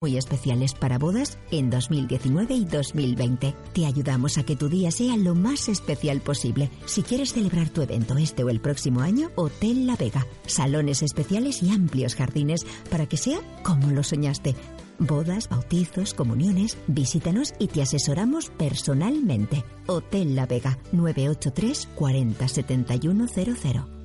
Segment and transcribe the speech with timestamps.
[0.00, 3.54] muy especiales para bodas en 2019 y 2020.
[3.72, 6.70] Te ayudamos a que tu día sea lo más especial posible.
[6.86, 10.24] Si quieres celebrar tu evento este o el próximo año, Hotel La Vega.
[10.46, 14.54] Salones especiales y amplios jardines para que sea como lo soñaste.
[15.00, 19.64] Bodas, bautizos, comuniones, visítanos y te asesoramos personalmente.
[19.86, 23.97] Hotel La Vega 983 40 7100.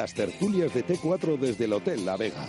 [0.00, 2.48] Las tertulias de T4 desde el Hotel La Vega.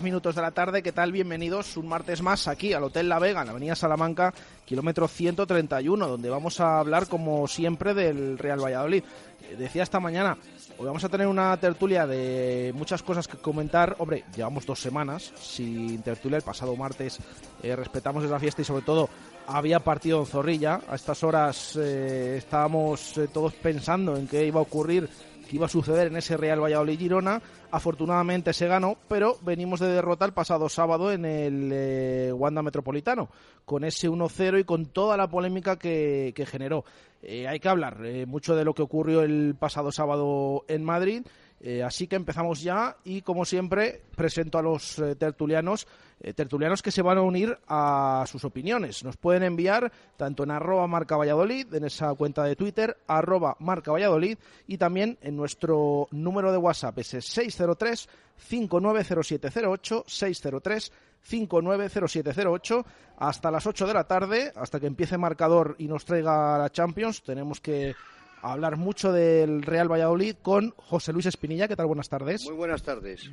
[0.00, 1.12] 6 minutos de la tarde, ¿qué tal?
[1.12, 4.32] Bienvenidos un martes más aquí al Hotel La Vega, en la Avenida Salamanca,
[4.64, 9.04] kilómetro 131, donde vamos a hablar, como siempre, del Real Valladolid.
[9.42, 10.38] Eh, decía esta mañana,
[10.78, 13.96] hoy vamos a tener una tertulia de muchas cosas que comentar.
[13.98, 17.18] Hombre, llevamos dos semanas sin tertulia, el pasado martes
[17.62, 19.10] eh, respetamos esa fiesta y sobre todo
[19.48, 20.80] había partido en Zorrilla.
[20.88, 25.10] A estas horas eh, estábamos todos pensando en qué iba a ocurrir
[25.50, 27.42] que iba a suceder en ese Real Valladolid-Girona.
[27.72, 33.28] Afortunadamente se ganó, pero venimos de derrota el pasado sábado en el eh, Wanda Metropolitano,
[33.64, 36.84] con ese 1-0 y con toda la polémica que, generó.
[37.20, 41.22] Eh, hay que hablar eh, mucho de lo que ocurrió el pasado sábado en Madrid
[41.62, 45.86] eh, así que empezamos ya y como siempre presento a los eh, tertulianos,
[46.20, 49.04] eh, tertulianos que se van a unir a sus opiniones.
[49.04, 53.92] Nos pueden enviar tanto en arroba marca Valladolid, en esa cuenta de Twitter, arroba marca
[53.92, 62.86] Valladolid y también en nuestro número de WhatsApp, ese 603 590708 603 590708
[63.18, 67.22] hasta las 8 de la tarde, hasta que empiece marcador y nos traiga la Champions.
[67.22, 67.94] Tenemos que
[68.42, 71.68] hablar mucho del Real Valladolid con José Luis Espinilla.
[71.68, 71.86] ¿Qué tal?
[71.86, 72.44] Buenas tardes.
[72.46, 73.30] Muy buenas tardes.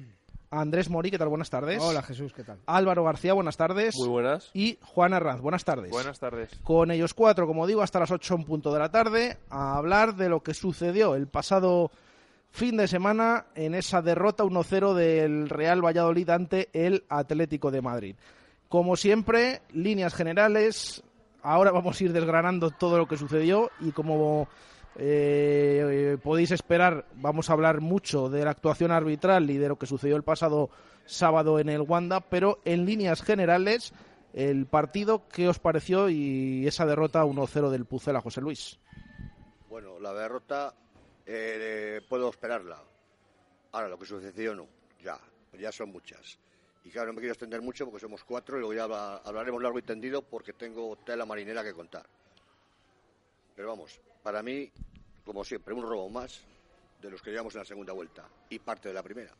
[0.50, 1.28] Andrés Mori, ¿qué tal?
[1.28, 1.82] Buenas tardes.
[1.82, 2.60] Hola Jesús, ¿qué tal?
[2.68, 3.96] Álvaro García, buenas tardes.
[3.98, 4.50] Muy buenas.
[4.54, 5.92] Y Juan Arranz, buenas tardes.
[5.92, 6.52] Buenas tardes.
[6.64, 10.16] Con ellos cuatro, como digo, hasta las ocho en punto de la tarde, a hablar
[10.16, 11.92] de lo que sucedió el pasado
[12.50, 18.16] fin de semana en esa derrota 1-0 del Real Valladolid ante el Atlético de Madrid.
[18.70, 21.04] Como siempre, líneas generales.
[21.44, 24.48] Ahora vamos a ir desgranando todo lo que sucedió y como
[24.98, 29.86] eh, podéis esperar, vamos a hablar mucho de la actuación arbitral y de lo que
[29.86, 30.70] sucedió el pasado
[31.06, 33.94] sábado en el Wanda, pero en líneas generales,
[34.34, 38.80] el partido, ¿qué os pareció y esa derrota 1-0 del Pucela, José Luis?
[39.70, 40.74] Bueno, la derrota
[41.26, 42.82] eh, puedo esperarla.
[43.72, 44.68] Ahora, lo que sucedió no,
[45.04, 45.20] ya,
[45.60, 46.40] ya son muchas.
[46.84, 49.78] Y claro, no me quiero extender mucho porque somos cuatro y luego ya hablaremos largo
[49.78, 52.06] y tendido porque tengo tela marinera que contar.
[53.58, 54.72] Pero vamos, para mí,
[55.26, 56.42] como siempre, un robo más
[57.02, 59.32] de los que llevamos en la segunda vuelta y parte de la primera.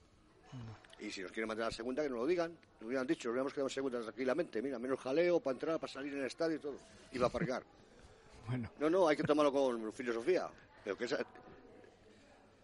[1.00, 2.52] Y si nos quieren mantener a la segunda, que nos lo digan.
[2.80, 4.60] Nos hubieran dicho, nos hubiéramos quedado en segunda tranquilamente.
[4.60, 6.78] Mira, menos jaleo para entrar, para salir en el estadio y todo.
[7.12, 7.64] Y para aparcar.
[8.48, 8.72] bueno.
[8.80, 10.50] No, no, hay que tomarlo con filosofía.
[10.84, 11.16] Pero que es,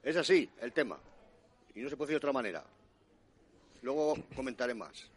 [0.01, 0.97] es así el tema.
[1.75, 2.63] Y no se puede decir de otra manera.
[3.83, 5.07] Luego comentaré más.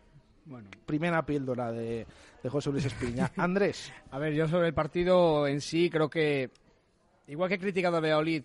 [0.46, 0.68] Bueno.
[0.86, 2.06] Primera píldora de,
[2.42, 3.32] de José Luis Espiña.
[3.36, 3.92] Andrés.
[4.12, 6.50] a ver, yo sobre el partido en sí creo que,
[7.26, 8.44] igual que he criticado a Beolid,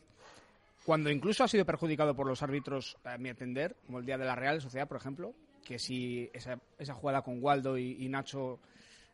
[0.84, 4.26] cuando incluso ha sido perjudicado por los árbitros, a mi entender, como el día de
[4.26, 8.59] la Real Sociedad, por ejemplo, que si esa, esa jugada con Waldo y, Nacho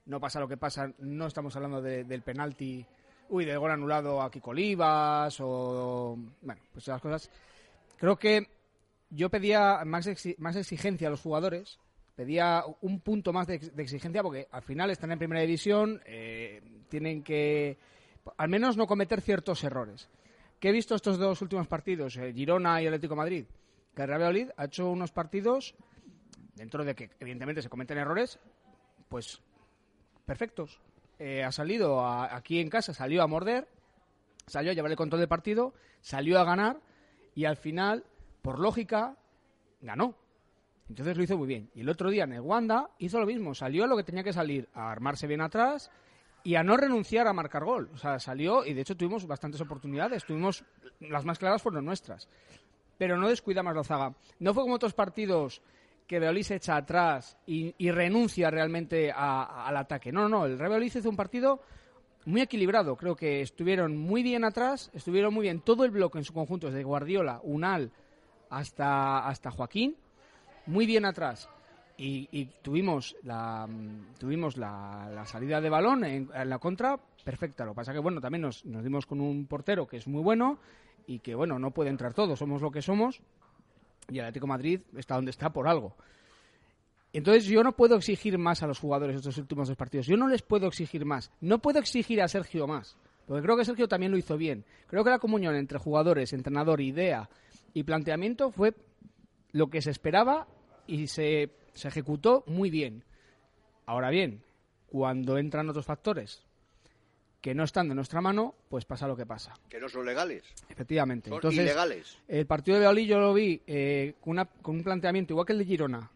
[0.06, 2.86] no pasa lo que pasa, no estamos hablando del penalti,
[3.28, 7.30] uy, del gol anulado a Kiko Olivas o, bueno, pues esas cosas.
[7.98, 8.48] Creo que
[9.10, 11.80] yo pedía más, más exigencia a los jugadores
[12.18, 17.22] pedía un punto más de, exigencia porque al final están en primera división, eh, tienen
[17.22, 17.78] que
[18.38, 20.10] al menos no cometer ciertos errores.
[20.60, 23.46] ¿Qué he visto estos dos últimos partidos, eh, Girona y Atlético Madrid?
[23.96, 25.76] Que el Real Valladolid ha hecho unos partidos,
[26.56, 28.40] dentro de que evidentemente se cometen errores,
[29.10, 29.40] pues
[30.26, 30.82] perfectos.
[31.20, 33.68] Eh, ha salido aquí en casa, salió a morder,
[34.48, 36.80] salió a llevar el control del partido, salió a ganar
[37.36, 38.06] y al final,
[38.42, 39.16] por lógica,
[39.82, 40.16] ganó.
[40.90, 41.70] Entonces lo hizo muy bien.
[41.76, 44.24] Y el otro día en el Wanda hizo lo mismo, salió a lo que tenía
[44.24, 45.92] que salir, a armarse bien atrás
[46.44, 47.90] y a no renunciar a marcar gol.
[47.94, 50.64] O sea, salió y de hecho tuvimos bastantes oportunidades, tuvimos
[51.02, 52.30] las más claras fueron nuestras.
[52.98, 54.14] Pero no descuida más la zaga.
[54.40, 55.62] No fue como otros partidos
[56.08, 60.12] que Beolí se echa atrás y, renuncia realmente a- al ataque.
[60.14, 60.46] No, no, no.
[60.46, 61.62] El Real hizo un partido
[62.26, 62.96] muy equilibrado.
[62.96, 66.68] Creo que estuvieron muy bien atrás, estuvieron muy bien todo el bloque en su conjunto,
[66.68, 67.92] desde Guardiola, Unal
[68.50, 69.98] hasta, hasta Joaquín,
[70.68, 71.50] muy bien atrás.
[71.98, 77.66] Y, y tuvimos la mm, tuvimos la, salida de balón en, la contra perfecta.
[77.66, 80.22] Lo que pasa que bueno, también nos, nos dimos con un portero que es muy
[80.22, 80.60] bueno
[81.08, 83.20] y que bueno, no puede entrar todo, somos lo que somos
[84.10, 85.96] y el Atlético Madrid está donde está por algo.
[87.14, 90.06] Entonces yo no puedo exigir más a los jugadores estos últimos dos partidos.
[90.06, 91.32] Yo no les puedo exigir más.
[91.42, 92.98] No puedo exigir a Sergio más.
[93.26, 94.66] Porque creo que Sergio también lo hizo bien.
[94.88, 97.30] Creo que la comunión entre jugadores, entrenador, idea
[97.74, 98.74] y planteamiento fue
[99.52, 100.48] lo que se esperaba
[100.88, 103.04] y se, se ejecutó muy bien.
[103.86, 104.42] Ahora bien,
[104.88, 106.44] cuando entran otros factores
[107.42, 109.54] que no están de nuestra mano, pues pasa lo que pasa.
[109.70, 110.44] Que no son legales.
[110.70, 111.30] Efectivamente.
[111.30, 112.18] Son Entonces, ilegales.
[112.28, 115.54] el partido de Beolí yo lo vi eh, con, una- con un planteamiento igual que
[115.54, 116.12] el de Girona,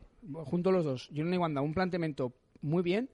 [0.46, 3.10] junto los dos, Girona y Wanda, un planteamiento muy bien,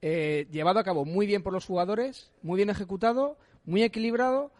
[0.00, 4.52] eh, llevado a cabo muy bien por los jugadores, muy bien ejecutado, muy equilibrado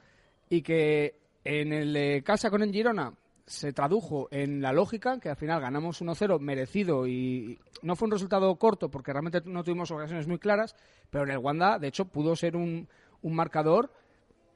[0.50, 3.15] y que en el de casa con el Girona
[3.46, 8.12] se tradujo en la lógica, que al final ganamos 1-0 merecido y no fue un
[8.12, 10.75] resultado corto porque realmente no tuvimos ocasiones muy claras,
[11.11, 12.88] pero en el Wanda, de hecho, pudo ser un,
[13.23, 13.93] un marcador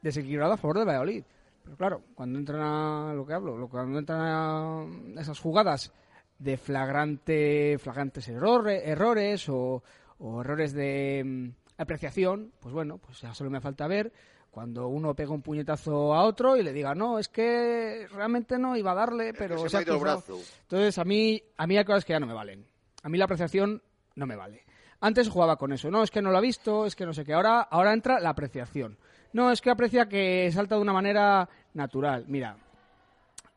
[0.03, 1.25] desequilibrado a favor de Valladolid.
[1.65, 5.93] Pero claro, cuando entran a lo que hablo, lo- cuando entran a esas jugadas
[6.39, 9.83] de flagrante, flagrantes errores, errores o,
[10.19, 11.49] o errores de mm,
[11.83, 14.13] apreciación, pues bueno, pues ya solo me falta ver
[14.51, 18.77] cuando uno pega un puñetazo a otro y le diga, no, es que realmente no
[18.77, 20.23] iba a darle, pero se se me ha ha ido el cruzado".
[20.37, 20.53] brazo.
[20.63, 22.67] Entonces, a mí, a mí hay cosas que ya no me valen.
[23.03, 23.83] A mí la apreciación
[24.17, 24.65] no me vale.
[25.01, 25.91] Antes jugaba con eso.
[25.91, 27.33] No, es que no lo ha visto, es que no sé qué.
[27.35, 28.99] Ahora, ahora entra la apreciación.
[29.33, 32.25] No, es que aprecia que salta de una manera natural.
[32.27, 32.57] Mira,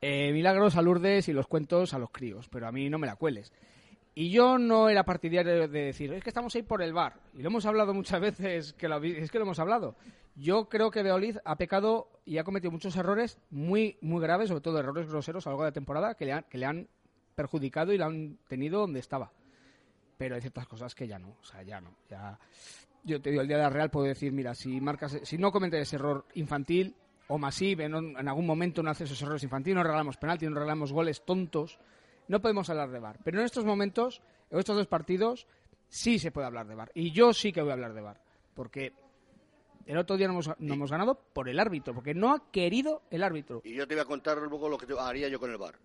[0.01, 3.07] eh, milagros a Lourdes y los cuentos a los críos, pero a mí no me
[3.07, 3.51] la cueles.
[4.13, 7.15] Y yo no era partidario de decir, es que estamos ahí por el bar.
[7.33, 9.95] Y lo hemos hablado muchas veces, que lo, es que lo hemos hablado.
[10.35, 14.61] Yo creo que Beoliz ha pecado y ha cometido muchos errores muy, muy graves, sobre
[14.61, 16.87] todo errores groseros a lo largo de la temporada, que le han, que le han
[17.35, 19.31] perjudicado y le han tenido donde estaba.
[20.17, 21.95] Pero hay ciertas cosas que ya no, o sea, ya no.
[22.09, 22.37] Ya...
[23.03, 25.51] Yo te digo, el día de la Real puedo decir, mira, si marcas, si no
[25.51, 26.95] cometes ese error infantil
[27.29, 30.53] o masivo, en, en algún momento no haces esos errores infantiles, no regalamos penalti, no
[30.53, 31.79] regalamos goles tontos,
[32.27, 33.17] no podemos hablar de VAR.
[33.23, 35.47] Pero en estos momentos, en estos dos partidos,
[35.89, 36.91] sí se puede hablar de VAR.
[36.93, 38.21] Y yo sí que voy a hablar de VAR.
[38.53, 38.93] Porque
[39.85, 43.01] el otro día no hemos, no hemos ganado por el árbitro, porque no ha querido
[43.09, 43.61] el árbitro.
[43.63, 45.75] Y yo te voy a contar luego lo que te- haría yo con el bar.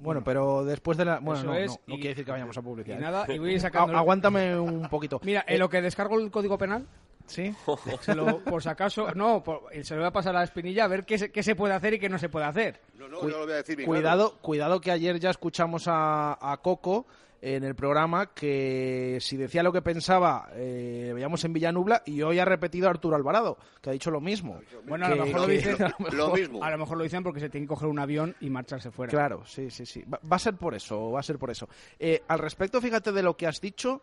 [0.00, 1.18] Bueno, pero después de la...
[1.18, 2.96] Bueno, Eso no, es, no, no y- quiere decir que vayamos a publicidad.
[2.96, 3.02] Y ¿eh?
[3.02, 3.96] nada, y voy a ir sacando...
[3.96, 5.20] Aguántame un poquito.
[5.24, 6.86] Mira, en Eh, lo que descargo el código penal,
[7.28, 7.54] ¿Sí?
[8.00, 10.84] se lo- por si acaso, no, por- se lo voy a pasar a la espinilla
[10.84, 12.80] a ver qué se, qué se puede hacer y qué no se puede hacer.
[12.98, 15.84] No, no, Cu- yo lo voy a decir bien Cuidado, cuidado que ayer ya escuchamos
[15.86, 17.06] a, a Coco
[17.40, 22.40] en el programa que si decía lo que pensaba eh, veíamos en Villanubla y hoy
[22.40, 24.60] ha repetido Arturo Alvarado, que ha dicho lo mismo.
[24.88, 26.64] Bueno, a lo mejor lo dicen, a lo mejor- Lo mismo.
[26.64, 29.10] a lo mejor lo dicen porque se tienen que coger un avión y marcharse fuera.
[29.10, 30.02] Claro, sí, sí, sí.
[30.12, 31.68] Va, va a ser por eso, va a ser por eso.
[32.00, 34.02] Eh, al respecto, fíjate de lo que has dicho.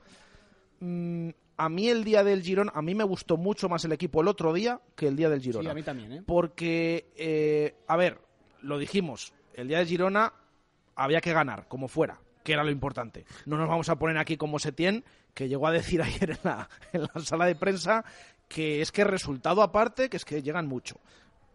[1.58, 4.28] A mí el día del Girón, a mí me gustó mucho más el equipo el
[4.28, 5.64] otro día que el día del Girona.
[5.64, 6.24] Sí, a mí también, ¿eh?
[6.26, 8.20] Porque, eh, a ver,
[8.62, 10.34] lo dijimos, el día de Girona
[10.96, 13.26] había que ganar, como fuera, que era lo importante.
[13.46, 16.70] No nos vamos a poner aquí como Setién, que llegó a decir ayer en la,
[16.94, 18.04] en la sala de prensa
[18.48, 21.00] que es que resultado aparte, que es que llegan mucho.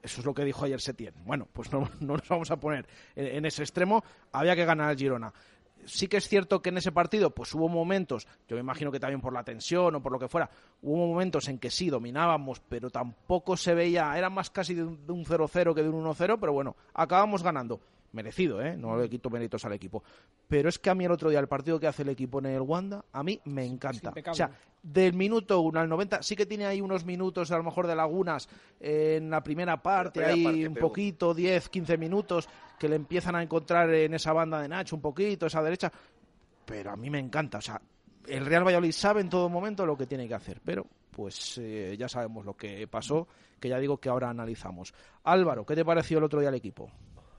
[0.02, 1.14] Eso es lo que dijo ayer Setién.
[1.24, 4.02] Bueno, pues no, no nos vamos a poner en, en ese extremo.
[4.32, 5.32] Había que ganar al Girona.
[5.86, 9.00] Sí que es cierto que en ese partido pues hubo momentos, yo me imagino que
[9.00, 10.50] también por la tensión o por lo que fuera,
[10.82, 15.06] hubo momentos en que sí dominábamos, pero tampoco se veía, era más casi de un
[15.06, 17.80] de un 0-0 que de un 1-0, pero bueno, acabamos ganando.
[18.12, 18.76] Merecido, ¿eh?
[18.76, 20.02] No le quito méritos al equipo.
[20.48, 22.46] Pero es que a mí el otro día, el partido que hace el equipo en
[22.46, 24.12] el Wanda, a mí me encanta.
[24.28, 24.50] O sea,
[24.82, 27.94] del minuto 1 al 90, sí que tiene ahí unos minutos a lo mejor de
[27.94, 28.48] lagunas
[28.80, 32.48] en la primera parte, primera ahí parte, un pero- poquito, 10, 15 minutos,
[32.80, 35.92] que le empiezan a encontrar en esa banda de Nacho un poquito, esa derecha.
[36.64, 37.78] Pero a mí me encanta, o sea,
[38.26, 41.94] el Real Valladolid sabe en todo momento lo que tiene que hacer, pero pues eh,
[41.98, 43.28] ya sabemos lo que pasó,
[43.60, 44.94] que ya digo que ahora analizamos.
[45.24, 46.90] Álvaro, ¿qué te pareció el otro día el equipo?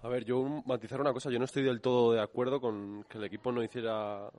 [0.03, 3.17] A ver, yo matizar una cosa, yo no estoy del todo de acuerdo con que
[3.17, 4.29] el equipo no hiciera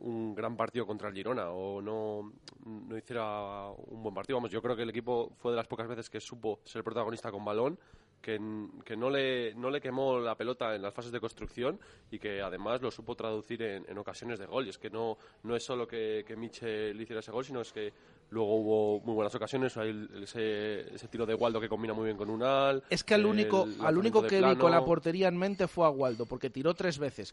[0.00, 2.32] un gran partido contra el Girona o no,
[2.64, 4.38] no hiciera un buen partido.
[4.38, 7.30] Vamos, yo creo que el equipo fue de las pocas veces que supo ser protagonista
[7.30, 7.78] con balón,
[8.26, 8.40] que,
[8.84, 11.78] que, no, le, no le quemó la pelota en las fases de construcción
[12.10, 14.66] y que además lo supo traducir en, en ocasiones de gol.
[14.66, 17.72] Y es que no, no es solo que, que Michel hiciera ese gol, sino es
[17.72, 17.92] que
[18.30, 19.76] luego hubo muy buenas ocasiones.
[19.76, 22.82] Hay ese, ese tiro de Waldo que combina muy bien con Unal.
[22.90, 25.90] Es que al único, al único que vi con la portería en mente fue a
[25.90, 27.32] Waldo, porque tiró tres veces.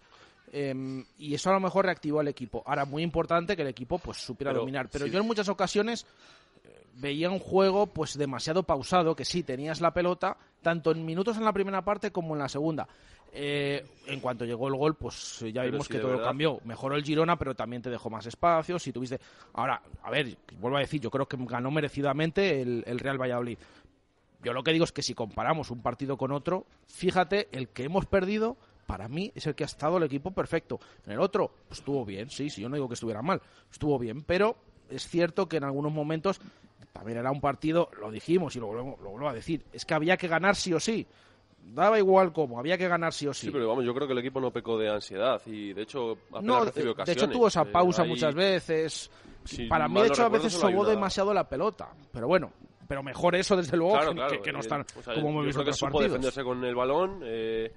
[0.52, 2.62] Eh, y eso a lo mejor reactivó al equipo.
[2.68, 4.90] Ahora, muy importante que el equipo pues supiera Pero, dominar.
[4.92, 5.12] Pero sí.
[5.12, 6.06] yo en muchas ocasiones
[6.96, 11.46] veía un juego pues demasiado pausado, que sí, tenías la pelota, tanto en minutos en
[11.46, 12.88] la primera parte como en la segunda.
[13.36, 16.26] Eh, en cuanto llegó el gol, pues ya Pero vimos sí, que todo verdad.
[16.26, 16.60] cambió.
[16.66, 18.78] Mejoró el Girona, pero también te dejó más espacio.
[18.78, 19.20] Si tuviste.
[19.54, 23.58] Ahora, a ver, vuelvo a decir, yo creo que ganó merecidamente el, el Real Valladolid.
[24.44, 27.86] Yo lo que digo es que si comparamos un partido con otro, fíjate, el que
[27.86, 30.80] hemos perdido, para mí, es el que ha estado el equipo perfecto.
[31.06, 33.98] En el otro, pues estuvo bien, sí, sí, yo no digo que estuviera mal, estuvo
[33.98, 34.58] bien, pero
[34.90, 36.42] es cierto que en algunos momentos
[36.94, 39.96] también era un partido, lo dijimos y lo vuelvo, lo vuelvo a decir, es que
[39.96, 41.06] había que ganar sí o sí.
[41.66, 43.48] Daba igual cómo, había que ganar sí o sí.
[43.48, 46.12] Sí, pero vamos, yo creo que el equipo no pecó de ansiedad y de hecho
[46.30, 47.24] apenas No, de, recibió de ocasiones.
[47.24, 49.10] hecho tuvo esa Eh, pausa ahí- muchas veces.
[49.46, 51.90] si Para mí, de hecho, a veces sobó demasiado la pelota.
[52.12, 52.52] Pero bueno,
[52.88, 55.14] pero mejor eso, desde luego, Claro, que, claro, que- que no eh, están o sea,
[55.16, 56.12] como hemos visto que otros supo partidos.
[56.12, 57.22] defenderse con el balón.
[57.24, 57.74] eh,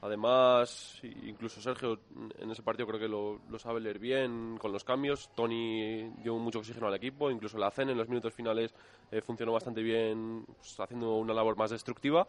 [0.00, 1.98] además, incluso Sergio
[2.38, 5.30] en ese partido creo que lo, lo sabe leer bien con los cambios.
[5.34, 7.30] Tony dio mucho oxígeno al equipo.
[7.30, 8.74] Incluso la CEN en los minutos finales
[9.10, 12.26] eh, funcionó bastante bien, pues, haciendo una labor más destructiva.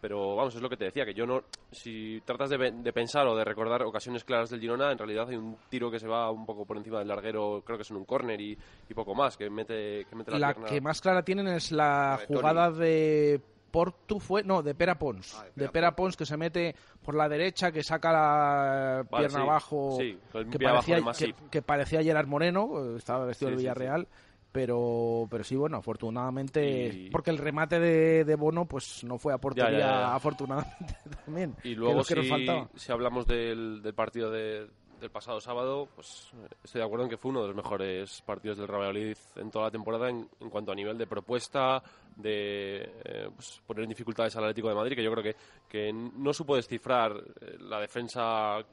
[0.00, 1.44] Pero vamos, es lo que te decía, que yo no.
[1.70, 5.36] Si tratas de, de pensar o de recordar ocasiones claras del Girona, en realidad hay
[5.36, 7.96] un tiro que se va un poco por encima del larguero, creo que es en
[7.96, 10.68] un córner y, y poco más, que mete, que mete la, La pierna.
[10.68, 12.38] que más clara tienen es la La de Toni.
[12.40, 13.40] jugada de
[13.74, 15.34] Portu fue no de Pera Pons.
[15.36, 16.16] Ah, de de Pera Pons.
[16.16, 20.66] Que se mete por la derecha que saca la Vale, pierna sí, abajo sí, que
[20.68, 24.06] abajo parecía de que, que parecía Gerard Moreno eh, estaba vestido Sí, sí, Villarreal
[24.52, 29.34] pero pero sí bueno afortunadamente Y- porque el remate de, de Bono pues no fue
[29.34, 30.14] a portería ya, ya.
[30.14, 32.68] afortunadamente también Y luego, que nos si, faltaba.
[32.76, 34.68] si hablamos del, del partido de-
[35.00, 36.30] del pasado sábado, pues
[36.62, 39.50] estoy de acuerdo en que fue uno de los mejores partidos del Real Valladolid en
[39.50, 41.82] toda la temporada en, en cuanto a nivel de propuesta,
[42.16, 45.36] de eh, pues, poner en dificultades al Atlético de Madrid, que yo creo que,
[45.68, 48.64] que no supo descifrar eh, la defensa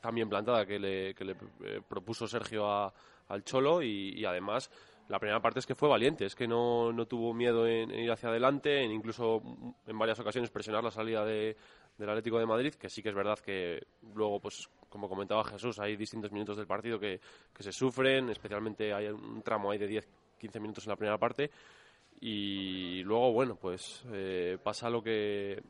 [0.00, 2.92] tan bien plantada que le, que le, eh, propuso Sergio a-
[3.28, 4.70] al Cholo y, y además
[5.08, 8.00] la primera parte es que fue valiente, es que no, no tuvo miedo en, en
[8.00, 9.40] ir hacia adelante, en incluso
[9.86, 11.56] en varias ocasiones presionar la salida de,
[11.98, 15.78] del Atlético de Madrid, que sí que es verdad que luego, pues como comentaba Jesús,
[15.78, 17.20] hay distintos minutos del partido que,
[17.52, 20.02] que se sufren, especialmente hay un tramo ahí de
[20.40, 21.50] 10-15 minutos en la primera parte
[22.20, 25.62] y luego, bueno, pues eh, pasa lo que,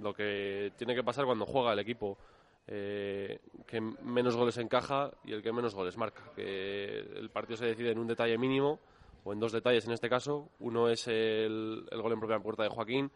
[0.00, 2.18] lo que tiene que pasar cuando juega el equipo.
[2.66, 6.22] eh, que menos goles encaja y el que menos goles marca.
[6.36, 8.78] Que el partido se decide en un detalle mínimo,
[9.24, 10.50] o en dos detalles en este caso.
[10.60, 13.10] Uno es el, el gol en propia puerta de Joaquín,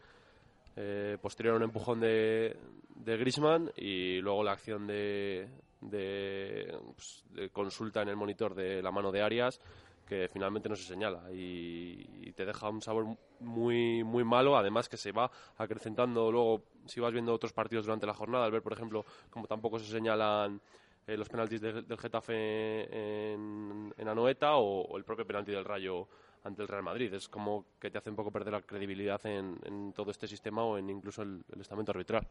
[0.75, 2.55] eh, posterior a un empujón de,
[2.95, 5.47] de Grisman y luego la acción de,
[5.81, 9.59] de, pues, de consulta en el monitor de la mano de Arias
[10.07, 14.55] que finalmente no se señala y, y te deja un sabor muy muy malo.
[14.55, 18.51] Además que se va acrecentando luego si vas viendo otros partidos durante la jornada al
[18.51, 20.61] ver por ejemplo como tampoco se señalan
[21.07, 26.07] eh, los penaltis de- del Getafe en, en Anoeta o el propio penalti del Rayo
[26.45, 29.91] ante el Real Madrid es como que te hace un poco perder la credibilidad en,
[29.93, 32.25] todo este sistema o en incluso el, el estamento arbitral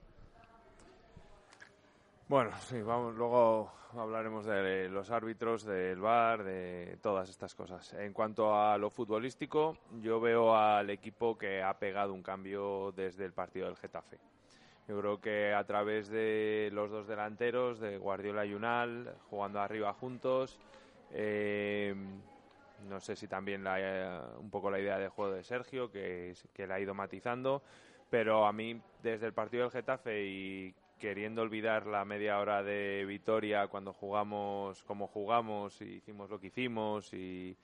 [2.29, 7.93] Bueno, sí, vamos, luego hablaremos de los árbitros, del VAR, de todas estas cosas.
[7.95, 13.25] En cuanto a lo futbolístico, yo veo al equipo que ha pegado un cambio desde
[13.25, 14.19] el partido del Getafe.
[14.89, 19.95] Yo creo que a través de los dos delanteros, de Guardiola y Unal, jugando arriba
[19.95, 20.59] juntos,
[21.11, 21.95] eh,
[22.85, 26.67] no sé si también la, un poco la idea de juego de Sergio, que, que
[26.67, 27.63] la ha ido matizando,
[28.11, 33.05] pero a mí desde el partido del Getafe y queriendo olvidar la media hora de
[33.07, 37.57] Vitoria cuando jugamos como jugamos y hicimos lo que hicimos y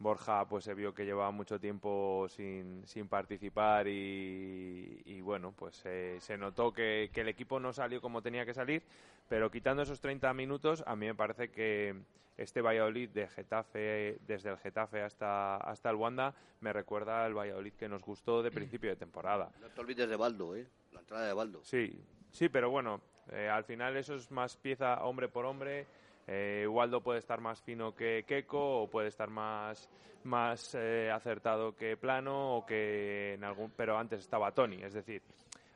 [0.00, 5.82] Borja pues se vio que llevaba mucho tiempo sin, sin participar y, y bueno pues
[5.84, 8.82] eh, se notó que, que el equipo no salió como tenía que salir
[9.28, 11.94] pero quitando esos 30 minutos a mí me parece que
[12.38, 17.74] este Valladolid de Getafe desde el Getafe hasta hasta el Wanda me recuerda al Valladolid
[17.74, 20.66] que nos gustó de principio de temporada No te olvides de Baldo, ¿eh?
[20.92, 21.60] La entrada de Baldo.
[21.62, 22.02] Sí,
[22.32, 25.86] sí, pero bueno, eh, al final eso es más pieza hombre por hombre.
[26.32, 29.90] Eh, Waldo puede estar más fino que Keco o puede estar más,
[30.22, 34.80] más eh, acertado que Plano o que en algún, pero antes estaba Tony.
[34.80, 35.22] Es decir,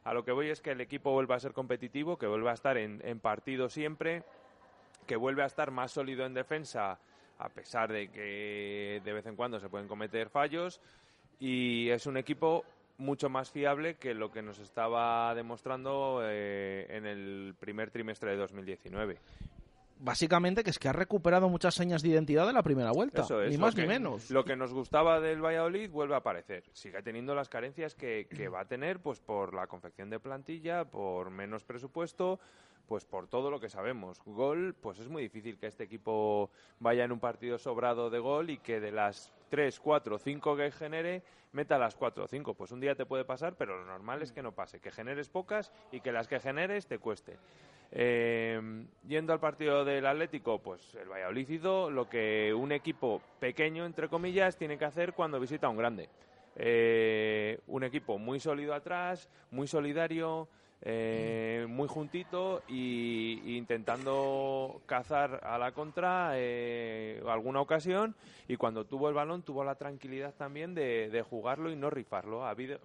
[0.05, 2.55] a lo que voy es que el equipo vuelva a ser competitivo, que vuelva a
[2.55, 4.23] estar en, en partido siempre,
[5.09, 7.01] que vuelve a estar más sólido en defensa
[7.39, 10.81] a pesar de que de vez en cuando se pueden cometer fallos
[11.41, 12.65] y es un equipo
[12.97, 18.37] mucho más fiable que lo que nos estaba demostrando eh, en el primer trimestre de
[18.37, 19.19] 2019
[19.99, 23.43] básicamente que es que ha recuperado muchas señas de identidad de la primera vuelta, Eso
[23.43, 24.31] es, ni más que- ni menos.
[24.31, 26.65] Lo que nos gustaba del Valladolid vuelve a aparecer.
[26.73, 30.85] Sigue teniendo las carencias que, que va a tener pues por la confección de plantilla,
[30.85, 32.39] por menos presupuesto,
[32.87, 34.21] pues por todo lo que sabemos.
[34.27, 38.51] Gol, pues es muy difícil que este equipo vaya en un partido sobrado de gol
[38.51, 41.23] y que de las 3, 4, 5 que genere,
[41.53, 42.53] meta las 4 o 5.
[42.55, 45.31] Pues un día te puede pasar, pero lo normal es que no pase, que generes
[45.31, 47.39] pocas y que las que generes te cueste.
[47.97, 48.61] Eh,
[49.07, 54.57] yendo al partido del Atlético, pues el Valladolid lo que un equipo pequeño, entre comillas,
[54.57, 56.09] tiene que hacer cuando visita a un grande.
[56.57, 60.49] Eh, un equipo muy sólido atrás, muy solidario,
[60.83, 68.15] eh, muy juntito y intentando cazar a la contra eh, alguna ocasión
[68.49, 72.45] y cuando tuvo el balón tuvo la tranquilidad también de, de jugarlo y no rifarlo.
[72.45, 72.81] Ha habido,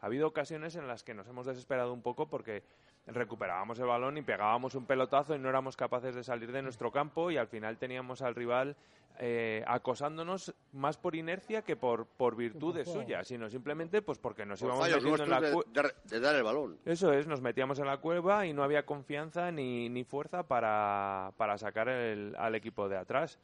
[0.00, 2.62] ha habido ocasiones en las que nos hemos desesperado un poco porque
[3.06, 6.90] recuperábamos el balón y pegábamos un pelotazo y no éramos capaces de salir de nuestro
[6.90, 8.76] campo y al final teníamos al rival
[9.18, 14.60] eh, acosándonos más por inercia que por, por virtudes suyas, sino simplemente pues porque nos
[14.60, 16.78] Por íbamos fallos metiendo en la nuestros cu- de, de- de dar el balón.
[16.84, 21.32] eso es, nos metíamos en la cueva y no había confianza ni, ni fuerza para,
[21.38, 23.38] para sacar el- al equipo de atrás.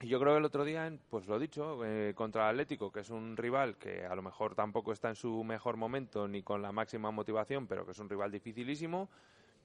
[0.00, 3.00] Y yo creo que el otro día, pues lo dicho, eh, contra el Atlético, que
[3.00, 6.62] es un rival que a lo mejor tampoco está en su mejor momento ni con
[6.62, 9.08] la máxima motivación, pero que es un rival dificilísimo,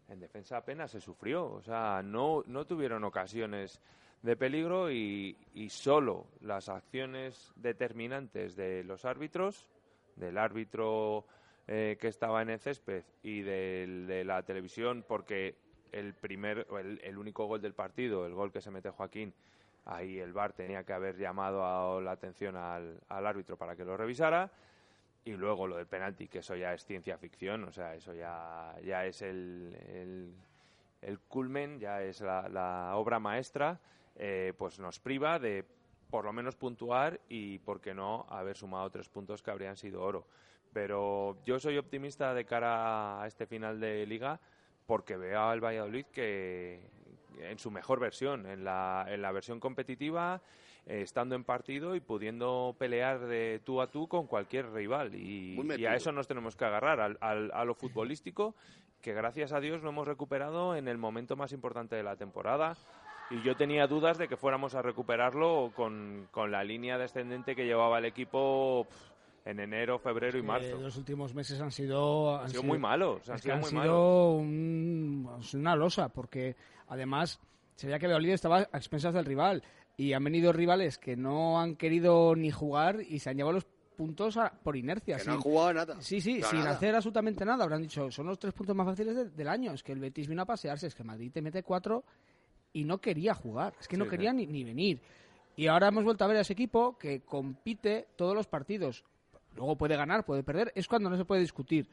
[0.10, 1.46] en defensa apenas se sufrió.
[1.52, 3.80] O sea, no, no tuvieron ocasiones
[4.24, 9.68] de peligro y, y solo las acciones determinantes de los árbitros,
[10.16, 11.26] del árbitro
[11.68, 15.56] eh, que estaba en el césped y del- de la televisión, porque
[15.92, 19.32] el primer, el, el único gol del partido, el gol que se mete Joaquín,
[19.86, 23.86] ahí el VAR tenía que haber llamado a- la atención al, al árbitro para que
[23.86, 24.52] lo revisara.
[25.26, 28.76] Y luego lo del penalti, que eso ya es ciencia ficción, o sea, eso ya,
[28.84, 30.34] ya es el,
[31.02, 33.80] el, culmen, ya es la, la obra maestra,
[34.18, 35.64] eh, pues nos priva de
[36.10, 40.04] por lo menos puntuar y, por qué no, haber sumado tres puntos que habrían sido
[40.04, 40.28] oro.
[40.74, 44.40] Pero yo soy optimista de cara a este final de liga
[44.86, 46.82] porque veo al Valladolid que
[47.40, 50.42] en su mejor versión, en la, en la versión competitiva,
[50.86, 55.16] eh, estando en partido y pudiendo pelear de tú a tú con cualquier rival.
[55.16, 58.56] Y, y a eso nos tenemos que agarrar, al, al- a lo futbolístico,
[59.02, 62.76] que gracias a Dios lo hemos recuperado en el momento más importante de la temporada.
[63.30, 67.66] Y yo tenía dudas de que fuéramos a recuperarlo con, con la línea descendente que
[67.66, 68.86] llevaba el equipo
[69.46, 70.78] en enero, febrero y Eh, marzo.
[70.80, 73.70] los últimos meses han sido Han sido muy malos, han es que sido han muy
[73.70, 76.56] sido un- una losa porque
[76.88, 77.40] además
[77.76, 79.64] se veía que Valladolid estaba a expensas del rival
[79.98, 83.66] y han venido rivales que no han querido ni jugar y se han llevado los
[83.98, 86.02] puntos a- por inercia Que no sin- han jugado nada.
[86.02, 86.72] sí sí sin nada.
[86.72, 89.84] hacer absolutamente nada habrán dicho son los tres puntos más fáciles de- del año es
[89.84, 92.04] que el Betis vino a pasearse es que Madrid te mete cuatro
[92.72, 94.38] y no quería jugar es que no quería sí.
[94.38, 95.00] ni, ni venir
[95.56, 99.04] y ahora hemos vuelto a ver a ese equipo que compite todos los partidos
[99.56, 101.88] luego puede ganar, puede perder, es cuando no se puede discutir.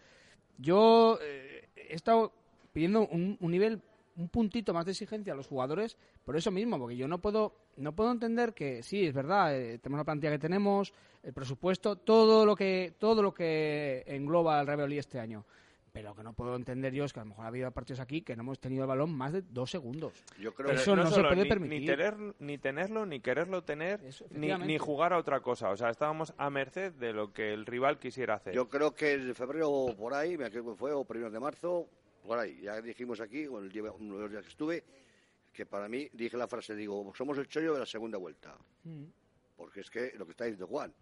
[0.59, 2.33] Yo eh, he estado
[2.73, 3.83] pidiendo un, nivel,
[4.17, 7.55] un puntito más de exigencia a los jugadores por eso mismo, porque yo no puedo,
[7.77, 10.93] no puedo entender que sí, es verdad, eh, tenemos la plantilla que tenemos,
[11.23, 15.45] el presupuesto, todo lo que, todo lo que engloba el Valladolid este año.
[15.93, 18.01] Pero lo que no puedo entender yo es que a lo mejor ha habido partidos
[18.01, 20.25] aquí que no hemos tenido el balón más de dos segundos.
[20.39, 21.81] Yo creo eso no, se solo puede ni, permitir.
[21.81, 25.71] Ni, tener, ni tenerlo, ni quererlo tener, Eso, ni, jugar a otra cosa.
[25.71, 28.55] O sea, estábamos a merced de lo que el rival quisiera hacer.
[28.55, 31.41] Yo creo que en febrero o por ahí, me acuerdo que fue, o primero de
[31.41, 31.89] marzo,
[32.25, 34.85] por ahí, ya dijimos aquí, o el día, uno de los días que estuve,
[35.53, 38.57] que para mí dije la frase, digo, somos el chollo de la segunda vuelta.
[38.85, 39.05] Mm.
[39.57, 40.95] Porque es que lo que está diciendo Juan,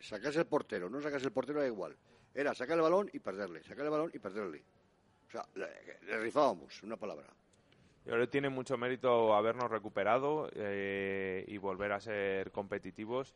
[0.00, 1.96] sacas el portero, no sacas el portero da igual.
[2.34, 4.62] Era sacar el balón y perderle, sacar el balón y perderle.
[5.28, 5.66] O sea, le,
[6.06, 7.26] le rifábamos, una palabra.
[8.04, 13.34] Yo creo que tiene mucho mérito habernos recuperado eh, y volver a ser competitivos.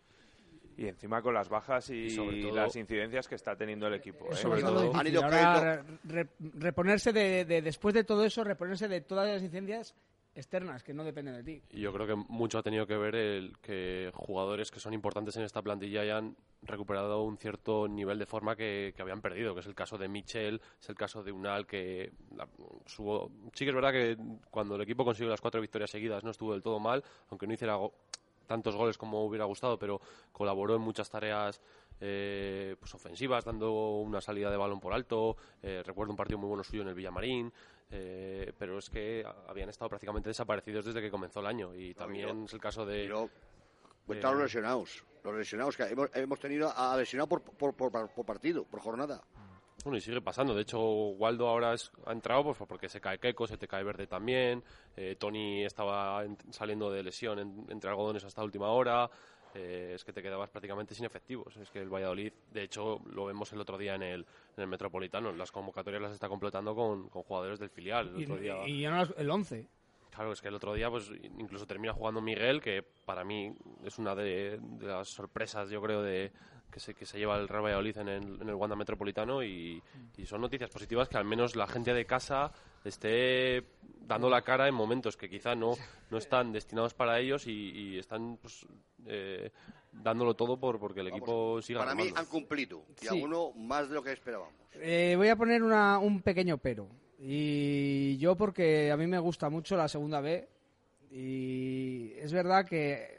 [0.79, 3.95] Y encima con las bajas y, Y sobre todo- las incidencias que está teniendo el
[3.95, 4.27] equipo.
[4.31, 4.37] ¿eh?
[4.37, 6.29] Sobre Sobre todo Han ido Ahora, re-
[6.59, 9.95] reponerse de, de- después de todo eso, reponerse de todas las incidencias
[10.37, 11.63] externas que no dependen de ti.
[11.71, 15.37] Y yo creo que mucho ha tenido que ver el que jugadores que son importantes
[15.37, 19.61] en esta plantilla hayan recuperado un cierto nivel de forma que, que habían perdido, que
[19.61, 22.49] es el caso de Michel, es el caso de Unal, que la-
[22.87, 24.17] su- sí que es verdad que
[24.51, 27.55] cuando el equipo consiguió las cuatro victorias seguidas no estuvo del todo mal, aunque no
[27.55, 27.77] hiciera
[28.47, 30.01] tantos goles como hubiera gustado, pero
[30.33, 31.61] colaboró en muchas tareas
[32.01, 35.37] eh, pues ofensivas, dando una salida de balón por alto.
[35.63, 37.53] eh, recuerdo un partido muy bueno suyo en el Villamarín.
[37.91, 42.29] Eh, pero es que habían estado prácticamente desaparecidos desde que comenzó el año y también
[42.41, 43.31] yo- es el caso de Pero
[44.07, 45.05] cuentan los lesionados.
[45.25, 49.23] Los lesionados que hemos, hemos tenido a lesionado por, por, por, por partido, por jornada.
[49.85, 50.55] Bueno, y sigue pasando.
[50.55, 53.85] De hecho, Waldo ahora es- ha entrado pues, porque se cae Keco, se te cae
[53.85, 54.63] Verde también.
[54.97, 59.09] Eh, Tony estaba en- saliendo de lesión en- entre algodones hasta última hora.
[59.57, 61.57] Eh, es que te quedabas prácticamente sin efectivos.
[61.57, 64.67] Es que el Valladolid, de hecho, lo vemos el otro día en el, en el
[64.67, 65.33] Metropolitano.
[65.33, 68.09] Las convocatorias las está completando con, con jugadores del filial.
[68.09, 69.67] El Y, otro día, y ya no el 11.
[70.11, 73.99] Claro, es que el otro día pues incluso termina jugando Miguel, que para mí es
[73.99, 76.33] una de, de las sorpresas, yo creo, de
[76.71, 79.83] que se, que se lleva el Real Valladolid en el, en el Wanda Metropolitano y,
[80.17, 82.53] y son noticias positivas que al menos la gente de casa
[82.85, 83.65] esté
[84.01, 85.75] dando la cara en momentos que quizá no,
[86.11, 88.67] no están destinados para ellos y, y están pues,
[89.07, 89.51] eh,
[89.93, 92.85] dándolo todo por porque el equipo siga Para mí han cumplido.
[93.03, 93.09] Y Sí.
[93.09, 94.53] alguno más de lo que esperábamos.
[94.75, 96.89] Eh, voy a poner una- un pequeño pero.
[97.19, 100.47] Y yo porque a mí me gusta mucho la segunda B.
[101.11, 103.16] Y es verdad que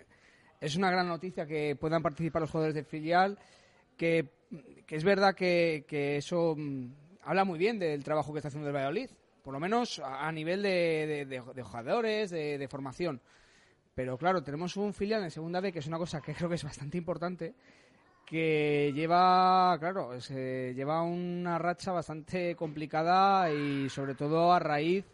[0.59, 3.37] es una gran noticia que puedan participar los jugadores del filial.
[3.95, 4.29] Que,
[4.87, 6.87] es verdad que, que eso mm,
[7.23, 9.09] habla muy bien del trabajo que está haciendo el Valladolid.
[9.43, 13.21] Por lo menos a, nivel de, jugadores, de, de formación.
[13.95, 16.55] Pero claro, tenemos un filial en segunda B que es una cosa que creo que
[16.55, 17.55] es bastante importante
[18.27, 25.05] que lleva, claro, se lleva una racha bastante complicada y sobre todo a raíz.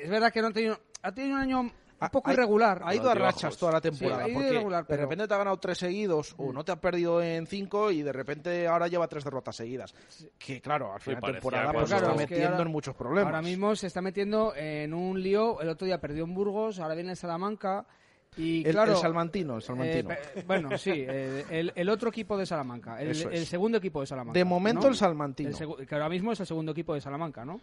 [0.00, 1.72] Es verdad que no ha tenido, ha tenido un año
[2.04, 2.82] un poco ha- irregular.
[2.84, 4.24] Ha ido a rachas toda la temporada.
[4.24, 6.64] Sí, ha ido porque irregular, de pero- repente te ha ganado tres seguidos o no
[6.64, 9.94] te ha perdido en cinco y de repente ahora lleva tres derrotas seguidas.
[10.38, 12.72] Que claro, al final de temporada que pues, claro, se es está metiendo ahora- en
[12.72, 13.26] muchos problemas.
[13.34, 15.60] Ahora mismo se está metiendo en un lío.
[15.60, 17.86] El otro día perdió en Burgos, ahora viene el Salamanca.
[18.34, 20.10] Y el, claro, el Salmantino, el Salmantino.
[20.10, 23.40] eh, pe- bueno, sí, eh, el, el otro equipo de Salamanca, el, Eso es.
[23.40, 24.38] el segundo equipo de Salamanca.
[24.38, 24.88] de momento ¿no?
[24.88, 25.50] el Salmantino.
[25.86, 27.60] Que ahora mismo es el segundo equipo de Salamanca, ¿no?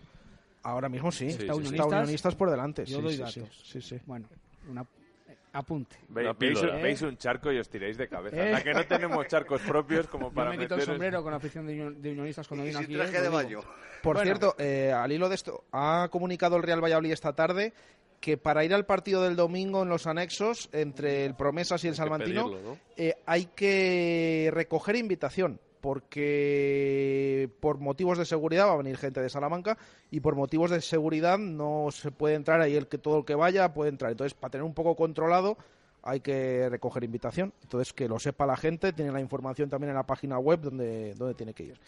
[0.64, 1.32] Ahora mismo sí.
[1.32, 1.60] Sí, está, sí.
[1.60, 2.86] Unionistas, Unionistas por delante.
[2.86, 3.34] Yo sí, doy sí, datos.
[3.64, 4.00] sí, sí, sí.
[4.06, 4.28] Bueno,
[4.70, 5.96] una, eh, apunte.
[6.10, 8.46] Ve- Una veis, veis un charco y os tiráis de cabeza.
[8.48, 8.52] Eh.
[8.52, 11.32] La que no tenemos charcos propios como Yo para me quito el meteros- sombrero con
[11.32, 12.96] la afición de, Union- de unionistas cuando vino sin aquí.
[12.96, 13.62] traje eh, de baño.
[14.04, 14.24] Por Bueno.
[14.24, 17.74] cierto, eh, al hilo de esto, ha comunicado el Real Valladolid esta tarde
[18.20, 21.96] que para ir al partido del domingo en los anexos entre el Promesas y el
[21.96, 22.78] Salmantino pedirlo, ¿no?
[22.98, 29.30] eh, hay que recoger invitación porque por motivos de seguridad va a venir gente de
[29.30, 29.78] Salamanca
[30.12, 33.36] y por motivos de seguridad no se puede entrar ahí el que todo el que
[33.36, 34.12] vaya puede entrar.
[34.12, 35.58] Entonces, para tener un poco controlado
[36.04, 37.54] hay que recoger invitación.
[37.64, 41.14] Entonces, que lo sepa la gente, tiene la información también en la página web donde,
[41.16, 41.80] donde tiene que ir.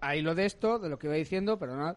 [0.00, 1.96] Ahí lo de esto, de lo que iba diciendo, perdonad,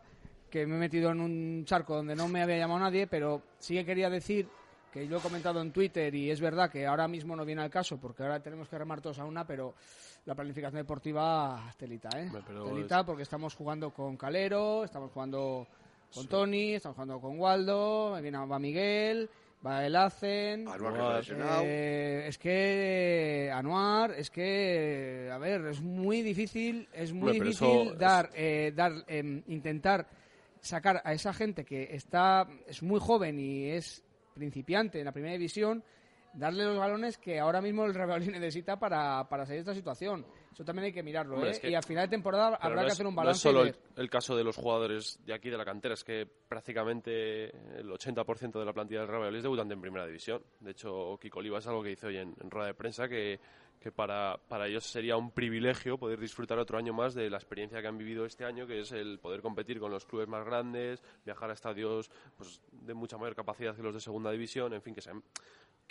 [0.50, 3.76] que me he metido en un charco donde no me había llamado nadie, pero sí
[3.76, 4.48] que quería decir
[4.92, 7.70] que lo he comentado en Twitter y es verdad que ahora mismo no viene al
[7.70, 9.74] caso porque ahora tenemos que remar todos a una, pero
[10.26, 12.30] la planificación deportiva, telita, ¿eh?
[12.46, 15.68] Pero telita porque estamos jugando con Calero, estamos jugando
[16.14, 19.30] con Tony, estamos jugando con Waldo, viene va Miguel,
[19.66, 21.62] va el Anuar, lesionado.
[21.66, 27.92] eh, es que Anuar, es que a ver, es muy difícil, es muy difícil eso
[27.94, 30.08] es- dar, eh, dar, em, intentar
[30.60, 35.34] sacar a esa gente que está es muy joven y es principiante en la primera
[35.34, 35.84] división,
[36.34, 40.26] darle los balones que ahora mismo el Real necesita para, para salir de esta situación.
[40.54, 41.54] Eso también hay que mirarlo, Hombre, ¿eh?
[41.54, 43.42] es que- y al final de temporada habrá no que hacer un No es balance.
[43.42, 43.64] solo
[43.96, 48.60] el, caso de los jugadores de aquí de la cantera, es que prácticamente el 80%
[48.60, 50.42] de la plantilla del Real es debutante en primera división.
[50.60, 53.40] De hecho, Kiko Oliva es algo que dice hoy en, en rueda de prensa que,
[53.82, 57.82] que para, para ellos sería un privilegio poder disfrutar otro año más de la experiencia
[57.82, 61.02] que han vivido este año, que es el poder competir con los clubes más grandes,
[61.26, 64.94] viajar a estadios pues, de mucha mayor capacidad que los de segunda división, en fin,
[64.94, 65.12] que se,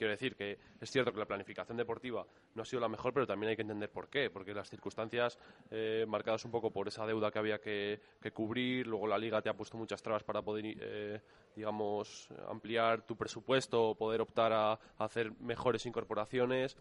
[0.01, 3.27] Quiero decir que es cierto que la planificación deportiva no ha sido la mejor, pero
[3.27, 4.31] también hay que entender por qué.
[4.31, 5.39] Porque las circunstancias
[5.71, 9.43] eh, marcadas un poco por esa deuda que había que, que cubrir, luego la liga
[9.43, 11.21] te ha puesto muchas trabas para poder, eh,
[11.55, 16.79] digamos, ampliar tu presupuesto poder optar a hacer mejores incorporaciones.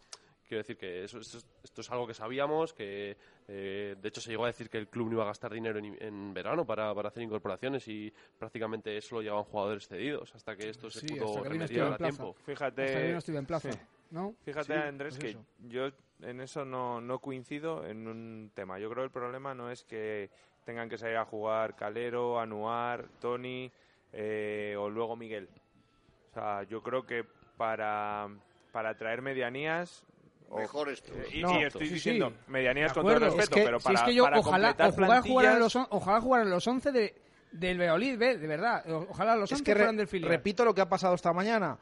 [0.49, 3.15] Quiero decir que eso, esto, es- esto es algo que sabíamos, que
[3.47, 5.77] eh, de hecho se llegó a decir que el club no iba a gastar dinero
[5.77, 10.67] en, en verano para, para hacer incorporaciones y prácticamente solo llevaban jugadores cedidos hasta que
[10.69, 12.33] esto se Sí, pudo que vino remediar a tiempo.
[12.47, 13.15] Fíjate.
[14.43, 15.45] Fíjate, Sí, Andrés, pues que eso.
[15.67, 15.89] yo
[16.23, 18.79] en eso no, no coincido en un tema.
[18.79, 20.31] Yo creo que el problema no es que
[20.65, 23.71] tengan que salir a jugar Calero, Anuar, Tony
[24.13, 25.47] eh, o luego Miguel.
[26.31, 27.23] O sea, yo creo que
[27.55, 28.27] para,
[28.71, 30.07] para traer medianías...
[30.55, 31.11] Mejor esto.
[31.13, 32.35] eh, y, No, y estoy sí, diciendo sí.
[32.47, 34.67] medianías con todo el respeto, es que, pero si para, es que yo para ojalá,
[34.75, 38.83] completar ojalá jugaran los, ojalá jugaran los 11 de, del Valladolid, ve, de verdad.
[39.09, 40.29] Ojalá los 11 Es que re- fueran del filial.
[40.29, 41.77] repito lo que ha pasado esta mañana.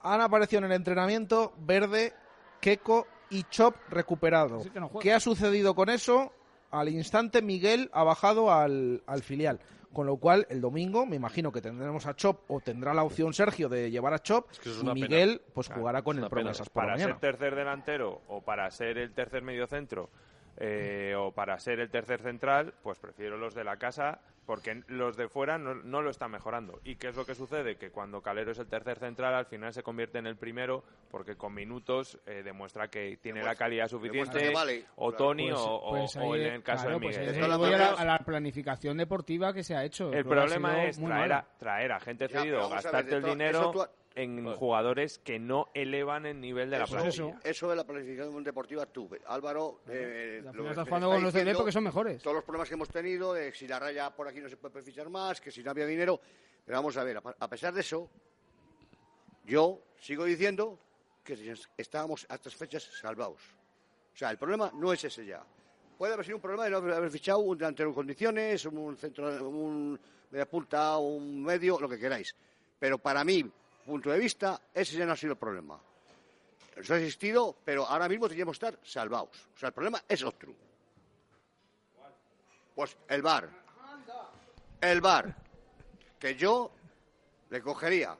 [0.00, 2.12] Han aparecido en el entrenamiento Verde,
[2.60, 4.62] Keco y Chop recuperado.
[4.74, 4.90] No.
[5.00, 6.32] ¿Qué ha sucedido con eso?
[6.70, 9.60] Al instante Miguel ha bajado al, al filial.
[9.92, 13.32] Con lo cual el domingo me imagino que tendremos a Chop o tendrá la opción
[13.32, 14.94] Sergio de llevar a Chop que es y pena.
[14.94, 17.12] Miguel pues Claro, jugará con el promesas para mañana.
[17.12, 20.10] ser tercer delantero o para ser el tercer mediocentro
[20.58, 25.16] eh, o para ser el tercer central, pues prefiero los de la casa porque los
[25.16, 26.78] de fuera no, no lo están mejorando.
[26.84, 27.74] ¿Y qué es lo que sucede?
[27.76, 31.34] Que cuando Calero es el tercer central, al final se convierte en el primero porque
[31.34, 34.84] con minutos eh, demuestra que tiene la calidad suficiente, vale.
[34.94, 35.12] o.
[35.12, 37.34] Tony Pues- o, o- pues o ahí, en el caso claro, de pues Miguel.
[37.34, 40.12] ahí voy a la, maneras- a la planificación deportiva que se ha hecho.
[40.12, 44.42] El problema es traer a, traer a gente cedido, gastarte el dinero eso tú- en
[44.42, 44.58] Bueno.
[44.58, 47.38] jugadores que no elevan el nivel de la Eso, plantilla.
[47.44, 49.82] eso de la planificación deportiva tú, Álvaro.
[49.88, 52.22] eh, lo estás jugando está con los CD diciendo, porque son mejores.
[52.22, 54.82] Todos los problemas que hemos tenido, de si la raya por aquí no se puede
[54.82, 56.18] fichar más, que si no había dinero.
[56.64, 58.10] Pero vamos a ver, a pesar de eso,
[59.44, 60.78] yo sigo diciendo
[61.22, 63.40] que estábamos a estas fechas salvados.
[64.14, 65.44] O sea, el problema no es ese ya.
[65.98, 69.48] Puede haber sido un problema de no haber fichado un delantero en condiciones, un centro,
[69.48, 69.98] un
[70.30, 72.34] media punta, un medio, lo que queráis.
[72.78, 73.44] Pero para mí,
[73.86, 75.80] punto de vista, ese ya no ha sido el problema.
[76.76, 79.48] Eso ha existido, pero ahora mismo teníamos que estar salvados.
[79.54, 80.52] O sea, el problema es otro.
[82.74, 83.48] Pues el bar.
[84.80, 85.34] El bar.
[86.18, 86.70] Que yo
[87.50, 88.16] le cogería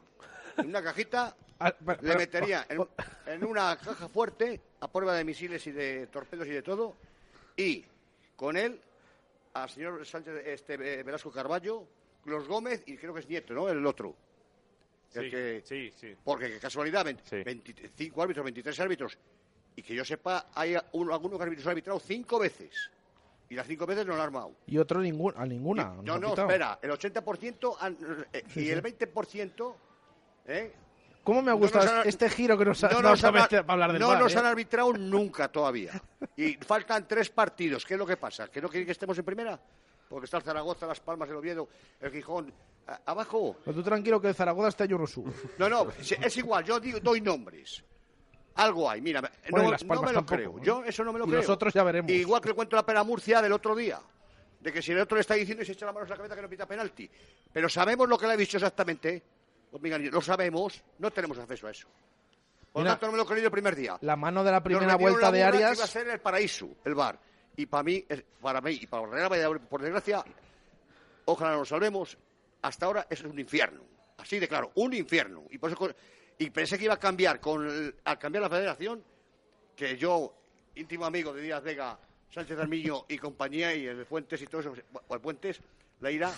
[0.57, 2.87] en una cajita, Ah, pero- le metería en,
[3.26, 6.94] en una caja fuerte a prueba de misiles y de torpedos y de todo,
[7.57, 7.83] y
[8.37, 8.79] con él
[9.55, 11.87] al señor Sánchez este, eh, Velasco Carballo,
[12.26, 13.70] los Gómez y creo que es Nieto, ¿no?
[13.70, 14.14] El otro.
[15.22, 16.14] Sí, que, sí, sí.
[16.24, 17.42] porque qué casualidad, ven- Sí.
[17.42, 19.18] 25 árbitros, 23 árbitros,
[19.76, 22.90] y que yo sepa, hay un- algunos árbitros han arbitrado cinco veces,
[23.48, 24.52] y las cinco veces no lo han armado.
[24.66, 25.94] Y otro ningún, a ninguna.
[26.00, 27.96] Y- no, no, espera, el 80% han-
[28.33, 28.70] eh, Sí, y sí.
[28.70, 29.76] el 20%,
[30.46, 30.72] ¿eh?
[31.22, 33.90] ¿Cómo me ha No han- este giro que nos ha no nos han, para hablar
[33.92, 34.38] del no VAR, nos eh?
[34.38, 36.00] han arbitrado nunca todavía.
[36.37, 37.85] Y faltan tres partidos.
[37.85, 38.46] ¿Qué es lo que pasa?
[38.48, 39.61] ¿Que no quieren que estemos en primera?
[40.09, 41.69] Porque está el Zaragoza, Las Palmas, el Oviedo,
[42.01, 42.53] el Gijón.
[42.87, 43.57] a- abajo.
[43.64, 45.25] Pero tú tranquilo que el Zaragoza está Yurusu.
[45.59, 46.64] No, no, es, es igual.
[46.64, 47.83] Yo digo, doy nombres.
[48.55, 50.53] Algo hay, mira, Bueno, no, no me lo tampoco, creo.
[50.57, 50.62] ¿no?
[50.62, 51.40] Yo eso no me lo Y creo.
[51.42, 52.11] nosotros ya veremos.
[52.11, 54.01] Igual que el cuento de la pena Murcia del otro día.
[54.61, 56.16] De que si el otro le está diciendo y se echa la mano en la
[56.16, 57.11] cabeza que no pita penalti.
[57.53, 59.23] Pero sabemos lo que le ha dicho exactamente.
[59.71, 61.88] Pues, lo sabemos, no tenemos acceso a eso.
[62.73, 63.99] Por lo tanto, no me lo he creído el primer día.
[64.01, 65.75] La mano de la primera vuelta de Arias.
[65.77, 67.19] iba a ser el paraíso, el bar.
[67.57, 68.05] Y para mí,
[68.40, 70.25] para mí y para Real Valladolid, por desgracia,
[71.25, 72.16] ojalá nos salvemos.
[72.62, 73.83] Hasta ahora eso es un infierno.
[74.19, 75.45] Así de claro, un infierno.
[75.51, 75.90] Y por eso
[76.38, 79.03] y pensé que iba a cambiar con el- al cambiar la federación,
[79.75, 80.35] que yo,
[80.75, 81.99] íntimo amigo de Díaz Vega,
[82.31, 84.75] Sánchez Armiño y compañía, y el Fuentes y todo eso,
[85.11, 85.61] el Puentes,
[86.01, 86.31] Leira,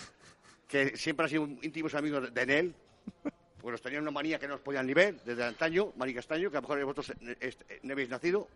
[0.69, 2.75] que siempre han sido íntimos amigos de Enel,
[3.61, 6.51] pues nos tenían una manía que no nos podían ni ver, desde antaño, Mari Castaño,
[6.51, 8.47] que a lo mejor vosotros eh, eh, no habéis nacido,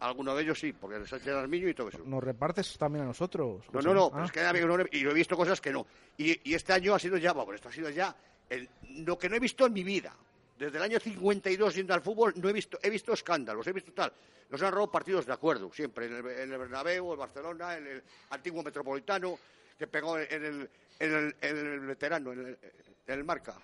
[0.00, 1.98] alguno de ellos sí, porque el Sánchez Armiño y todo eso.
[2.04, 3.64] Nos repartes también a nosotros.
[3.72, 4.10] No, no, no, Ah.
[4.12, 5.86] pero es que hay amigos, no, y yo he visto cosas que no.
[6.18, 8.14] Y, y este año ha sido ya, bueno, esto ha sido ya
[8.50, 8.68] el-
[9.04, 10.14] lo que no he visto en mi vida.
[10.58, 13.92] Desde el año 52 yendo al fútbol no he visto, he visto escándalos, he visto
[13.92, 14.12] tal.
[14.48, 17.86] Nos han robado partidos de acuerdo, siempre, en el, en el Bernabéu, el Barcelona, en
[17.86, 19.38] el antiguo Metropolitano,
[19.78, 22.58] que pegó en el, en el, en el veterano, en el,
[23.06, 23.54] en el marca.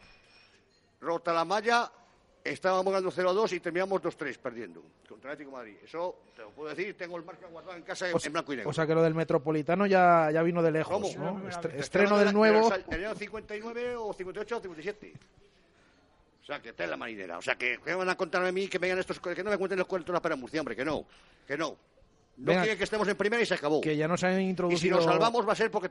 [1.00, 1.90] Rota la malla,
[2.44, 5.76] estábamos ganando 0-2 y terminamos 2-3 perdiendo contra el Atlético de Madrid.
[5.84, 8.32] Eso te lo puedo decir, tengo el marca guardado en casa en, O sea- en
[8.32, 8.70] blanco y negro.
[8.70, 11.24] O sea que lo del Metropolitano ya, ya vino de lejos, ¿Cómo?
[11.40, 11.48] ¿no?
[11.48, 12.72] Estre- estoy estreno del de- nuevo.
[12.90, 15.12] año 59 o 58 o 57.
[16.42, 17.38] O sea, que está en la marinera.
[17.38, 19.58] O sea, que, que van a contarme a mí que me estos que no me
[19.58, 21.04] cuenten los cuentos de la pera Murcia, hombre, que no,
[21.46, 21.76] que no.
[22.34, 23.80] No Venga, quieren que estemos en primera y se acabó.
[23.80, 24.96] Que ya nos han Y si introducido.
[24.96, 25.90] nos salvamos va a ser porque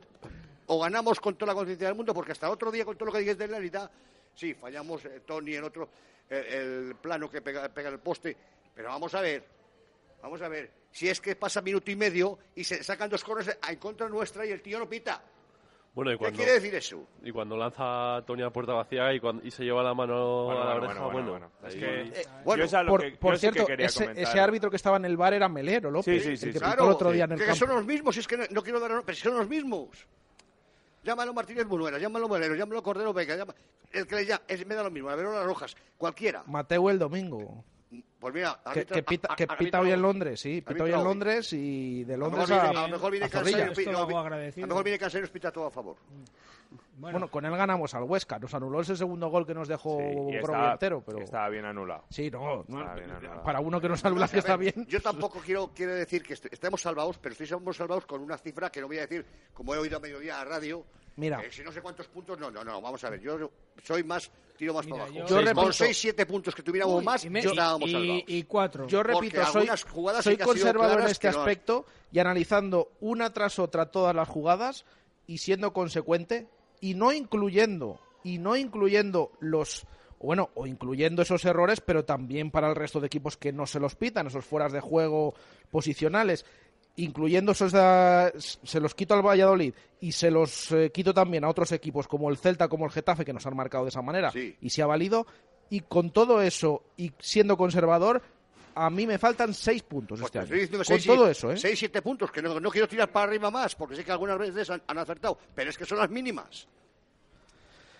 [0.65, 3.11] o ganamos con toda la conciencia del mundo, porque hasta otro día con todo lo
[3.13, 3.89] que dices de la realidad,
[4.36, 5.89] sí, fallamos eh, Tony, el otro,
[6.30, 8.36] eh, el plano que pega, pega en el poste,
[8.74, 9.44] pero vamos a ver,
[10.22, 13.58] vamos a ver, si es que pasa minuto y medio y se sacan dos corners
[13.70, 15.22] en contra nuestra y el tío no pita.
[15.94, 17.06] Bueno, y ¿Qué quiere decir eso?
[17.22, 20.46] y cuando lanza a Tony a puerta vacía y, cuando, y se lleva la mano
[20.46, 21.67] Bueno, a la oreja, bueno, bueno, bueno, bueno.
[21.67, 23.67] Es que- Eh, bueno, yo es Por, que- yo cierto,
[24.15, 26.60] ese, árbitro que estaba en el bar era Melero, López, Sí, sí, sí, el que
[26.60, 26.65] sí.
[26.65, 27.60] pitó el otro día en el que campo.
[27.60, 30.08] son los mismos, si es que no, no quiero dar, pero si son los mismos.
[31.03, 33.55] Llámalo Martínez Bunuera, llámalo Molero, llámalo Cordero Vega, llama-
[33.91, 36.43] el que le es, me da lo mismo, la Verona Rojas, cualquiera.
[36.45, 37.63] Mateo el domingo.
[38.19, 40.01] Pues mira, Que, pita, a- que pita hoy en.
[40.01, 40.62] Londres, sí.
[40.62, 41.04] Pita hoy en.
[41.04, 43.38] Londres y de A lo mejor Londres viene, a, a lo mejor viene Esto
[43.91, 44.67] no, a agradecido.
[44.67, 45.97] lo mejor viene cansado y nos pita todo a favor.
[46.97, 48.38] Bueno, con él ganamos al Huesca.
[48.39, 49.97] Nos anuló ese segundo gol que nos dejó
[50.30, 51.19] Sí, estaba- entero, pero...
[51.19, 52.04] Estaba bien anulado.
[52.10, 53.43] Sí, no, no, Estaba bien anulado.
[53.43, 54.86] para uno que nos anula que está bien.
[54.88, 58.69] Yo tampoco quiero, quiero decir que est- estemos salvados, pero estamos salvados con una cifra
[58.71, 60.86] que no voy a decir, como he oído a mediodía a radio.
[61.21, 61.39] Mira.
[61.41, 63.49] que si no sé cuántos puntos, no, no, no, vamos a ver, yo
[63.84, 65.27] soy más, tiro más Mira, para abajo.
[65.29, 67.89] yo Con repito- 6, 7 puntos que tuviéramos Uy, más, y me- yo y- estábamos
[67.89, 68.88] y- cuatro.
[68.88, 69.67] Yo repito, soy,
[70.38, 74.84] conservador en este no- aspecto y analizando una tras otra todas las jugadas
[75.27, 76.47] y siendo consecuente
[76.81, 79.86] y no incluyendo y no incluyendo los
[80.23, 83.79] bueno, o incluyendo esos errores, pero también para el resto de equipos que no se
[83.79, 85.34] los pitan, esos fueras de juego
[85.71, 86.45] posicionales,
[86.97, 91.49] incluyendo esos de- se los quito al Valladolid y se los eh, quito también a
[91.49, 94.32] otros equipos como el Celta, como el Getafe, que nos han marcado de esa manera
[94.32, 94.56] Sí.
[94.62, 95.25] y se ha valido.
[95.69, 98.21] Y con todo eso y siendo conservador,
[98.75, 100.77] a mí me faltan seis puntos Pues este te año.
[100.77, 101.58] Con seis, todo eso, ¿eh?
[101.58, 104.38] seis, siete puntos, que no, no quiero tirar para arriba más, porque sé que algunas
[104.38, 106.67] veces han, han acertado, pero es que son las mínimas.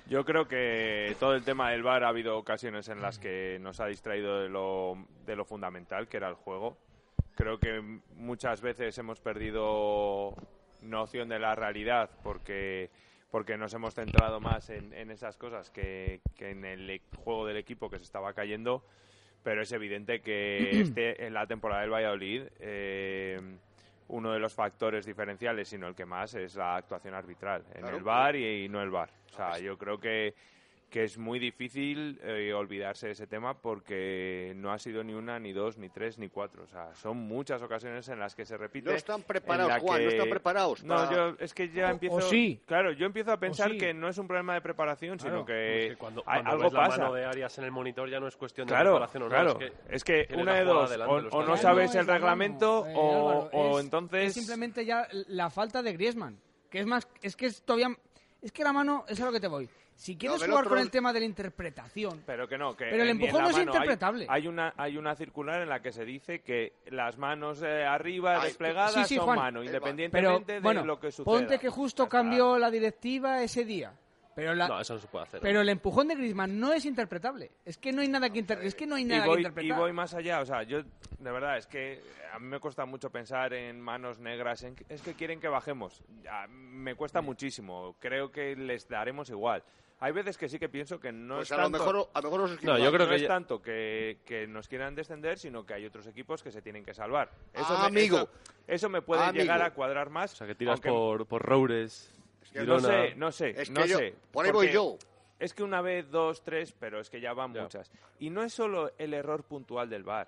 [0.10, 3.80] Yo creo que todo el tema del VAR ha habido ocasiones en las que nos
[3.80, 6.78] ha distraído de lo, de lo fundamental, que era el juego.
[7.42, 7.82] Creo que
[8.18, 10.36] muchas veces hemos perdido
[10.84, 12.92] noción de la realidad porque,
[13.32, 17.48] porque nos hemos centrado más en, en esas cosas que, que en el e- juego
[17.48, 18.86] del equipo que se estaba cayendo.
[19.42, 23.42] Pero es evidente que este, en la temporada del Valladolid eh,
[24.10, 27.98] uno de los factores diferenciales, sino el que más, es la actuación arbitral en Claro,
[27.98, 29.10] el VAR y, y no el VAR.
[29.32, 30.36] O sea, yo creo que,
[30.92, 35.40] que es muy difícil eh, olvidarse de ese tema porque no ha sido ni una,
[35.40, 36.64] ni dos, ni tres, ni cuatro.
[36.64, 38.90] O sea, son muchas ocasiones en las que se repite.
[38.90, 41.92] No están preparados, la Juan, no están preparados No, para- yo es que ya O-
[41.92, 42.16] empiezo.
[42.18, 42.60] o sí.
[42.66, 43.78] Claro, yo empiezo a pensar sí.
[43.78, 46.64] que no es un problema de preparación, sino que, Es que cuando, hay- cuando algo
[46.66, 46.98] ves la pasa.
[47.04, 49.30] mano de Arias en el monitor ya no es cuestión de Claro, preparación o no.
[49.30, 49.52] claro.
[49.52, 50.92] Es que, Es que tienes una la de dos,
[51.32, 54.84] o- no sabes es el la reglamento eh, o- Álvaro, o es- entonces- Es simplemente
[54.86, 56.38] ya la falta de Griezmann.
[56.70, 57.08] Que es más.
[57.22, 57.96] Es que es todavía.
[58.42, 59.06] Es que la mano.
[59.08, 59.70] Es a lo que te voy.
[60.02, 62.24] Si quieres jugar otro- con el tema de la interpretación.
[62.26, 63.72] Pero que no, que Pero el eh, empujón la no es mano.
[63.72, 64.26] Interpretable.
[64.30, 68.38] Hay, una, hay una circular en la que se dice que las manos eh, arriba
[68.42, 69.38] Ay, desplegadas sí, sí, son Juan.
[69.38, 71.26] mano, Pero independientemente bueno, de lo que suceda.
[71.26, 73.94] ponte que justo cambió la directiva ese día.
[74.34, 75.40] Pero la, No, eso no se puede hacer.
[75.42, 77.52] pero el empujón de Griezmann no es interpretable.
[77.66, 79.42] Es que no hay nada que inter- es que no hay y nada voy, que
[79.42, 79.78] y interpretar.
[79.78, 82.02] voy más allá, o sea, yo de verdad es que
[82.34, 86.02] a mí me cuesta mucho pensar en manos negras, en es que quieren que bajemos.
[86.24, 89.64] Ya, me cuesta muchísimo, creo que les daremos igual.
[90.04, 92.22] Hay veces que sí que pienso que no Pues es a lo tanto, mejor, a
[92.22, 95.38] lo mejor No, yo creo no que es ya- tanto que, que nos quieran descender,
[95.38, 97.30] sino que hay otros equipos que se tienen que salvar.
[97.54, 98.18] Eso Ah, me, amigo.
[98.18, 98.30] Eso,
[98.68, 99.44] eso me puede Amigo.
[99.44, 100.34] llegar a cuadrar más.
[100.34, 102.12] O sea, que tiras aunque- por, por Roures,
[102.52, 104.16] que No sé, no sé, Es que no yo- sé.
[104.32, 104.98] por ahí voy yo.
[105.38, 107.62] Es que una vez, dos, tres, pero es que ya van Ya.
[107.62, 107.92] muchas.
[108.20, 110.28] Y no es solo el error puntual del VAR.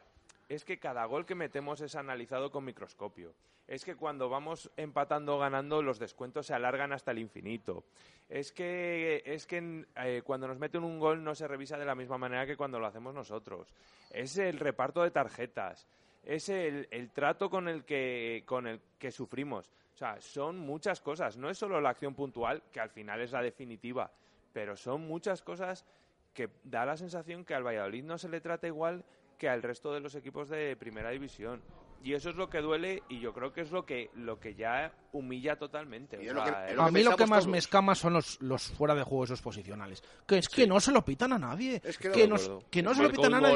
[0.53, 3.33] Es que cada gol que metemos es analizado con microscopio.
[3.67, 7.85] Es que cuando vamos empatando o ganando, los descuentos se alargan hasta el infinito.
[8.29, 11.95] Es que, es que eh, cuando nos meten un gol no se revisa de la
[11.95, 13.73] misma manera que cuando lo hacemos nosotros.
[14.11, 15.87] Es el reparto de tarjetas.
[16.23, 19.71] Es el, el trato con el, que, con el que sufrimos.
[19.95, 21.35] O sea, son muchas cosas.
[21.35, 24.11] No es solo la acción puntual, que al final es la definitiva,
[24.53, 25.83] pero son muchas cosas
[26.31, 29.03] que da la sensación que al Valladolid no se le trata igual
[29.37, 31.61] que al resto de los equipos de primera división.
[32.05, 34.55] Y eso es lo que duele y yo creo que es lo que, lo que
[34.55, 36.17] ya humilla totalmente.
[36.17, 37.47] O sea, que- A mí lo que más todos.
[37.47, 40.03] me escama son los, los fuera de juego esos posicionales.
[40.27, 41.81] Que es que no se lo pitan a nadie.
[41.81, 43.55] Es que que, no- nos- que no se lo pitan a nadie.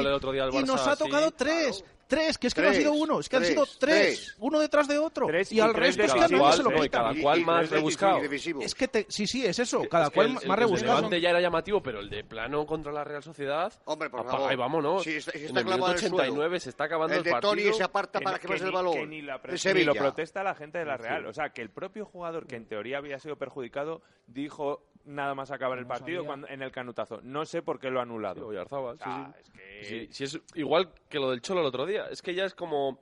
[0.52, 1.34] y nos ha tocado sí.
[1.36, 1.84] tres.
[2.08, 3.78] Tres, que es que no ha Tres, sido uno, es que han tres, sido tres.
[3.78, 4.34] tres.
[4.38, 5.26] Uno detrás de otro.
[5.26, 7.02] Tres y y al tres resto es que a nadie se lo pitan.
[7.04, 8.20] cada cual más tres rebuscado.
[8.62, 9.82] Es que te- sí, sí, es eso.
[9.90, 10.96] Cada Es cual el- más el, rebuscado.
[10.96, 13.72] Levante ya era llamativo, pero el de plano contra la Real Sociedad.
[13.84, 14.50] Hombre, por favor.
[14.52, 15.02] y vámonos.
[15.04, 16.22] Sí, está- sí en está el clavado minuto en el suelo.
[16.32, 17.50] 89 se está acabando el, El de partido.
[17.52, 18.94] Tony se aparta para que pase el balón.
[18.94, 19.38] que ni, la
[19.84, 20.96] lo protesta la gente de la.
[20.96, 21.26] Real.
[21.26, 25.50] O sea, que el propio jugador que en teoría había sido perjudicado dijo nada más
[25.50, 27.20] acabar el No partido cuando, en el canutazo.
[27.22, 28.50] No sé por qué lo ha Sí, anulado.
[28.50, 28.56] Sí,
[28.98, 29.40] sea, sí.
[29.40, 32.06] es que- Sí, sí, es igual que lo del Cholo el otro día.
[32.10, 32.98] Es que ya es como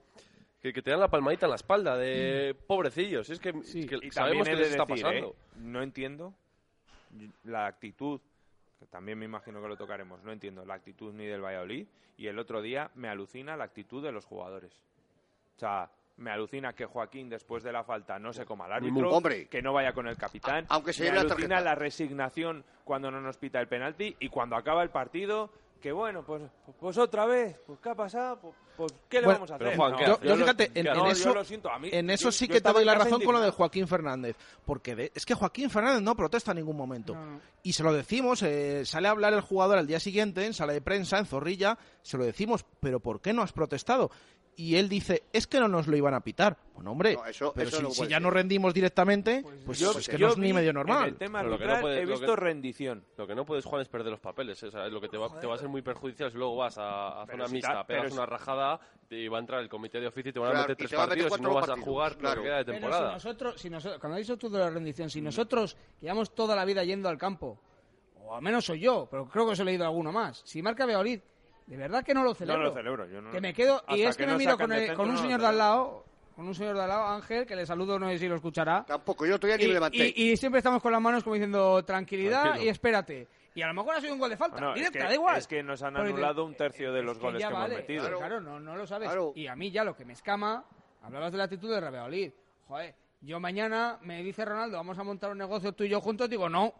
[0.60, 3.28] que, que te dan la palmadita en la espalda de pobrecillos.
[3.30, 3.86] Es que, Sí.
[3.86, 5.30] que sabemos que de les está decir, pasando.
[5.30, 5.34] ¿eh?
[5.60, 6.34] no entiendo
[7.44, 8.20] la actitud,
[8.78, 11.86] que también me imagino que lo tocaremos, no entiendo la actitud ni del Valladolid,
[12.18, 14.72] y el otro día me alucina la actitud de los jugadores.
[15.56, 19.10] O sea, me alucina que Joaquín después de la falta no se coma al árbitro,
[19.10, 19.48] Hombre.
[19.48, 21.60] que no vaya con el capitán, A- aunque se me la alucina tarjeta.
[21.60, 25.50] la resignación cuando no nos pita el penalti y cuando acaba el partido
[25.80, 26.42] que bueno, pues,
[26.80, 28.40] pues otra vez, pues ¿qué ha pasado?
[28.40, 29.76] Pues, pues, ¿qué le Bueno, vamos a hacer?
[29.76, 32.32] Juan, ¿qué Yo, fíjate, en, no, yo eso, lo siento, a mí- en eso yo-
[32.32, 33.50] sí que te doy la razón con lo de.
[33.50, 34.36] Joaquín Fernández.
[34.64, 37.14] Porque de- es que Joaquín Fernández no protesta en ningún momento.
[37.14, 37.40] No, no.
[37.62, 40.72] Y se lo decimos, eh, sale a hablar el jugador al día siguiente en sala
[40.72, 44.10] de prensa, en Zorrilla, se lo decimos, pero ¿por qué no has protestado?
[44.58, 46.56] Y él dice, es que no nos lo iban a pitar.
[46.74, 48.22] Bueno, hombre, No, eso- pero eso si, no si puede ya ser.
[48.22, 51.08] no rendimos directamente, pues, Yo- es que no es ni medio En normal.
[51.10, 53.04] el tema lo que no puede- he lo que- visto rendición.
[53.18, 54.62] Lo que no puedes, Juan, es perder los papeles.
[54.62, 56.78] O sea, lo que te va, te va a ser muy perjudicial si luego vas
[56.78, 58.80] a, a zona si mixta, ta- pegas una rajada
[59.10, 61.06] y va a entrar el comité de oficio y te van a meter tres va
[61.06, 62.36] partidos y no vas a jugar claro.
[62.36, 63.12] lo que queda de Pero si temporada.
[63.12, 66.64] nosotros, si nosotros, cuando has dicho tú de la rendición, si nosotros llevamos toda la
[66.64, 67.60] vida yendo al campo,
[68.24, 70.86] o al menos soy yo, pero creo que os he leído alguno más, si marca
[70.86, 71.20] Beolid,
[71.66, 72.62] de verdad que no lo celebro.
[72.62, 74.56] No lo celebro, yo no Que me quedo, y es que, que me no miro
[74.56, 76.04] con, el- centro, con un no señor de al lado,
[76.34, 78.84] con un señor de al lado, Ángel, que le saludo, no sé si lo escuchará.
[78.86, 80.12] Tampoco, yo todavía ni y, me levanté.
[80.14, 82.64] y- y siempre estamos con las manos como diciendo tranquilidad Tranquilo.
[82.64, 83.28] y espérate.
[83.54, 85.38] Y a lo mejor ha sido un gol de falta, es directa, que- da igual.
[85.38, 87.68] es que nos han Porque- anulado un tercio de es los que goles que hemos
[87.70, 88.00] metido.
[88.02, 88.40] Claro, Claro.
[88.40, 89.08] no, no lo sabes.
[89.08, 89.32] Claro.
[89.34, 90.62] Y a mí ya lo que me escama,
[91.02, 92.32] hablabas de la actitud de Rebeolid.
[92.68, 96.28] Joder, yo mañana me dice Ronaldo, vamos a montar un negocio tú y yo juntos,
[96.28, 96.74] digo, no,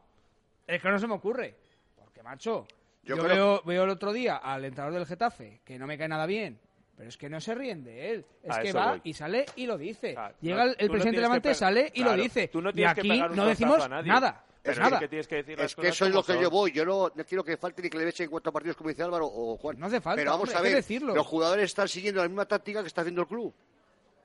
[0.66, 1.56] es que no se me ocurre.
[1.96, 2.66] Porque, macho,
[3.06, 5.96] Yo yo, creo- veo, veo el otro día al entrenador del Getafe, que no me
[5.96, 6.58] cae nada bien,
[6.96, 8.24] pero es que no se ríen de él.
[8.42, 9.00] Es A que va voy.
[9.04, 10.12] y sale y lo dice.
[10.14, 12.48] Claro, Llega no- el, no presidente que Levante, sale y Claro, lo dice.
[12.48, 14.08] tú no y tienes que aquí pegar un no decimos a nadie.
[14.10, 14.42] nada.
[14.62, 14.98] Pero Pues es nada.
[14.98, 16.42] que tienes que decir Es que eso es lo que son.
[16.42, 16.72] yo voy.
[16.72, 19.26] Yo no, no quiero que falte ni que le echen cuatro partidos, como dice Álvaro
[19.32, 19.78] o Juan.
[19.78, 21.14] No hace falta, Pero vamos hombre, a que ver, decirlo.
[21.14, 23.54] los jugadores están siguiendo la misma táctica que está haciendo el club.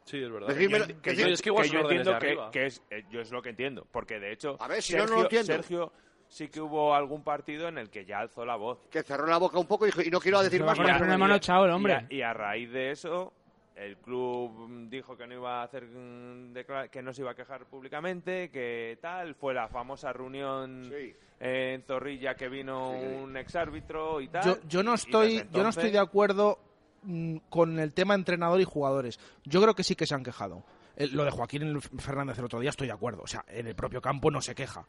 [0.06, 0.48] Sí, es verdad.
[0.48, 3.22] Decirme- que y- yo- es que igual que yo entiendo que, que es, eh, yo
[3.22, 5.46] es lo que entiendo, porque de hecho A ver, si yo no Sergio, lo entiendo.
[5.46, 5.94] Sergio
[6.32, 8.80] sí que hubo algún partido en el que ya alzó la voz.
[8.90, 10.78] Que cerró la boca un poco y dijo, y no quiero decir más.
[10.78, 12.06] porque- echado el hombre.
[12.10, 13.34] Y a, y a raíz de eso,
[13.76, 17.36] el club dijo que no iba a hacer mm, declara- que no se iba a
[17.36, 21.14] quejar públicamente, que tal, fue la famosa reunión Sí.
[21.42, 23.06] en Zorrilla que vino Sí.
[23.24, 24.44] un exárbitro y tal.
[24.46, 26.60] Yo, yo no y estoy, yo no estoy de acuerdo
[27.04, 29.20] mm, con el tema entrenador y jugadores.
[29.44, 30.64] Yo creo que sí que se han quejado.
[30.96, 33.24] El- lo de Joaquín Fernández el otro día estoy de acuerdo.
[33.24, 34.86] O sea, en el propio campo no se queja.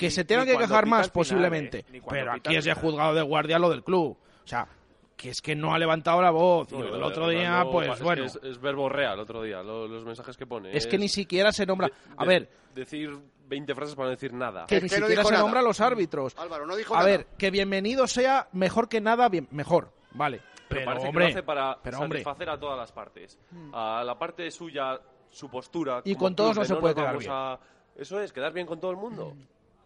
[0.00, 1.84] Que Ni- se tengan que quejar más, final, posiblemente.
[1.92, 2.00] ¿eh?
[2.08, 4.16] Pero aquí es ya juzgado de guardia lo del club.
[4.44, 4.66] O sea,
[5.14, 6.72] que es que no ha levantado la voz.
[6.72, 8.24] Y No, lo del lo de otro día, pues es que bueno.
[8.24, 10.74] Es, es verbo real el otro día, lo- los mensajes que pone.
[10.74, 11.88] Es que ni siquiera se nombra.
[11.88, 13.10] de- A de- ver, Decir
[13.46, 14.64] 20 frases para no decir nada.
[14.66, 15.42] que ni que siquiera se nada.
[15.42, 16.34] nombra a los árbitros.
[16.38, 17.10] Álvaro, no dijo A nada.
[17.10, 19.92] ver, que bienvenido sea mejor que nada, bien, mejor.
[20.12, 20.38] Vale.
[20.66, 22.22] Pero, Pero, parece hombre, que lo hace para pero, hombre.
[22.24, 23.38] a todas las partes.
[23.74, 24.98] A la parte suya,
[25.28, 26.00] su postura.
[26.06, 27.58] Y con todos no se puede quedar a-
[27.96, 29.34] Eso es, quedar bien con todo el mundo.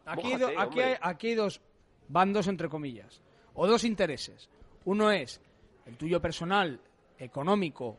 [0.07, 1.61] Aquí, hay, aquí, hay, aquí hay dos
[2.09, 3.21] bandos, entre comillas,
[3.55, 4.49] o dos intereses.
[4.85, 5.41] Uno es
[5.87, 6.81] el tuyo personal,
[7.19, 7.97] económico,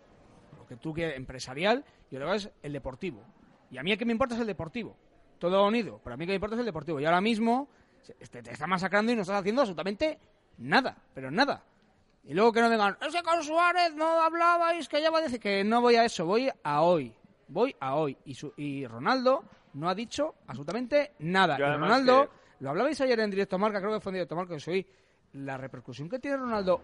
[0.58, 3.22] lo que tú quieras, empresarial, y otro es el deportivo.
[3.72, 4.95] Y a mí el que me importa es el deportivo.
[5.39, 6.99] Todo unido, pero a mí el que me importa es el deportivo.
[6.99, 7.68] Y ahora mismo
[8.32, 10.20] te, te está masacrando y no estás haciendo absolutamente
[10.58, 11.64] nada, pero nada.
[12.24, 15.39] Y luego que no vengan, ese con Suárez no hablabais, que ya va a decir
[15.39, 17.14] que no voy a eso, voy a hoy.
[17.47, 18.18] Voy a hoy.
[18.26, 19.43] Y, su- y Ronaldo
[19.76, 21.57] no ha dicho absolutamente nada.
[21.57, 24.36] Yo Y Ronaldo, que- lo hablabais ayer en directo marca, creo que fue en directo
[24.36, 24.86] marca, que soy
[25.34, 26.82] la repercusión que tiene Ronaldo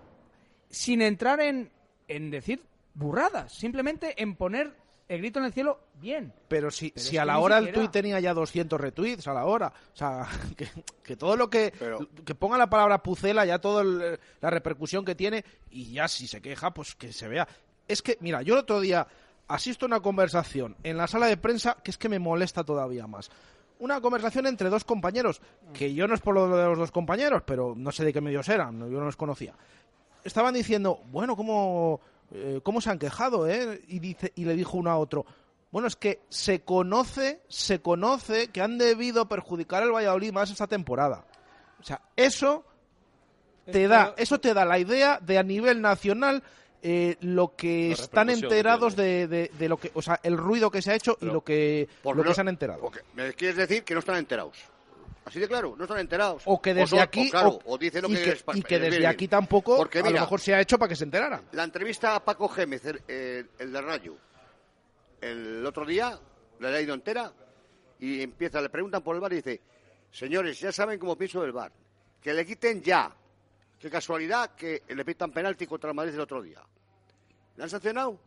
[0.70, 1.72] sin entrar en,
[2.08, 2.64] en decir
[2.94, 4.74] burradas, simplemente en poner
[5.08, 6.34] el grito en el cielo bien.
[6.48, 9.46] Pero si, Pero si a la hora el tuit tenía ya 200 retweets a la
[9.46, 9.68] hora.
[9.94, 10.26] O sea,
[10.58, 10.68] que,
[11.04, 11.74] que todo lo que.
[11.78, 16.28] Pero- que ponga la palabra pucela, ya toda la repercusión que tiene, y ya si
[16.28, 17.48] se queja, pues que se vea.
[17.88, 19.06] Es que, mira, yo el otro día
[19.48, 23.08] asisto a una conversación en la sala de prensa que es que me molesta todavía
[23.08, 23.30] más.
[23.80, 25.42] Una conversación entre dos compañeros,
[25.74, 28.22] que yo no es por lo de los dos compañeros, pero no sé de qué
[28.22, 29.56] medios eran, yo no los conocía
[30.24, 33.48] estaban diciendo, bueno, ¿cómo, eh, cómo se han quejado?
[33.48, 33.82] Eh?
[33.88, 35.26] Y, dice, y le dijo uno a otro,
[35.72, 40.68] bueno, es que se conoce, se conoce que han debido perjudicar al Valladolid más esta
[40.68, 41.26] temporada.
[41.80, 42.66] O sea, eso
[43.66, 46.44] te da, eso te da la idea de a nivel nacional
[46.84, 50.82] eh, lo que están enterados de, de- de lo que, o sea, el ruido que
[50.82, 52.80] se ha hecho y lo que, lo que se han enterado.
[52.82, 54.58] porque ¿Me quieres decir que no están enterados?
[55.24, 56.42] Así de claro, no están enterados.
[56.46, 58.62] O que desde son- aquí, o claro, o- o dicen lo y que, que, y
[58.64, 61.04] que les desde aquí tampoco, Porque a lo mejor se ha hecho para que se
[61.04, 61.44] enteraran.
[61.52, 64.16] La entrevista a Paco Gémez, el, eh, el de Rayo,
[65.22, 66.18] el otro día,
[66.60, 67.32] la he leído entera,
[68.00, 69.62] y empieza, le preguntan por el bar y dice,
[70.12, 71.72] señores, ya saben cómo pienso del bar,
[72.20, 73.16] que le quiten ya.
[73.82, 76.62] Qué casualidad que le pitan penalti contra el Madrid el otro día.
[77.58, 78.20] ¿Le han sancionado?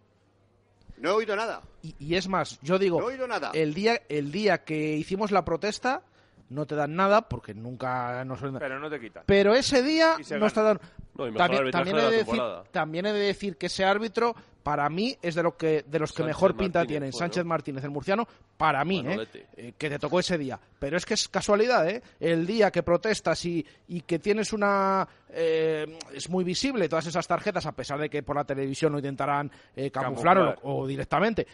[0.98, 1.62] No he oído nada.
[1.82, 3.50] Y, y es más, yo digo, No he oído nada.
[3.54, 6.02] el día, el día que hicimos la protesta,
[6.50, 8.40] no te dan nada porque nunca nos.
[8.40, 9.24] Pero no te quitan.
[9.26, 10.82] Pero ese día no está dando.
[11.16, 12.64] No, y mejor también, también he de decir, temporada.
[12.72, 16.10] también he de decir que ese árbitro, para mí, es de, lo que, de los
[16.10, 17.12] que Sánchez mejor pinta Martínez tienen.
[17.12, 17.44] Sánchez.
[17.44, 19.26] Martínez, el murciano, para mí, ¿eh?
[19.56, 20.58] Eh, que te tocó ese día.
[20.78, 22.02] Pero es que es casualidad, ¿eh?
[22.18, 25.06] El día que protestas y, y que tienes una...
[25.28, 28.98] eh, es muy visible todas esas tarjetas, a pesar de que por la televisión lo
[28.98, 31.46] intentarán eh, camuflar o, o directamente.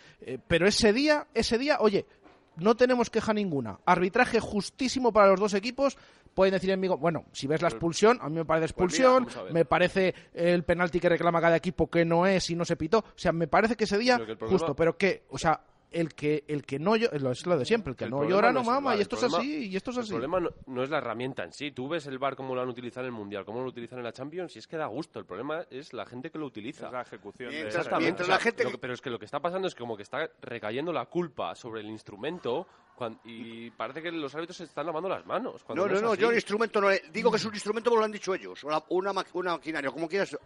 [0.47, 2.07] Pero ese día, ese día, oye,
[2.57, 3.79] no tenemos queja ninguna.
[3.87, 5.97] Arbitraje justísimo para los dos equipos.
[6.41, 9.53] Pueden decir en bueno, si ves la expulsión, a mí me parece Pues mira, expulsión,
[9.53, 13.01] me parece el penalti que reclama cada equipo que no es y no se pitó.
[13.01, 15.37] O sea, me parece que ese día Pero que el problema- justo, pero que, o
[15.37, 15.61] sea,
[15.91, 18.53] el que el que no llora, es lo de siempre, el que El no llora
[18.53, 20.13] no el mama y el esto es así y esto es El así.
[20.13, 21.73] problema no, no es la herramienta en sí.
[21.73, 24.05] Tú ves el bar cómo lo han utilizado en el Mundial, cómo lo utilizan en
[24.05, 25.19] la Champions, y es que da gusto.
[25.19, 26.87] El problema es la gente que lo utiliza.
[26.87, 27.51] Es la ejecución.
[27.51, 28.05] de Mientras- esa Exactamente.
[28.07, 29.81] mientras o sea, la gente que- pero es que lo que está pasando es que
[29.81, 32.67] como que está recayendo la culpa sobre el instrumento
[33.25, 35.61] y parece que los árbitros se están lavando las manos.
[35.61, 36.21] No, cuando no, no, así.
[36.23, 38.63] yo el instrumento no le- digo que es un instrumento porque lo han dicho ellos,
[38.65, 40.37] una, una, ma- una maquinaria, como quieras.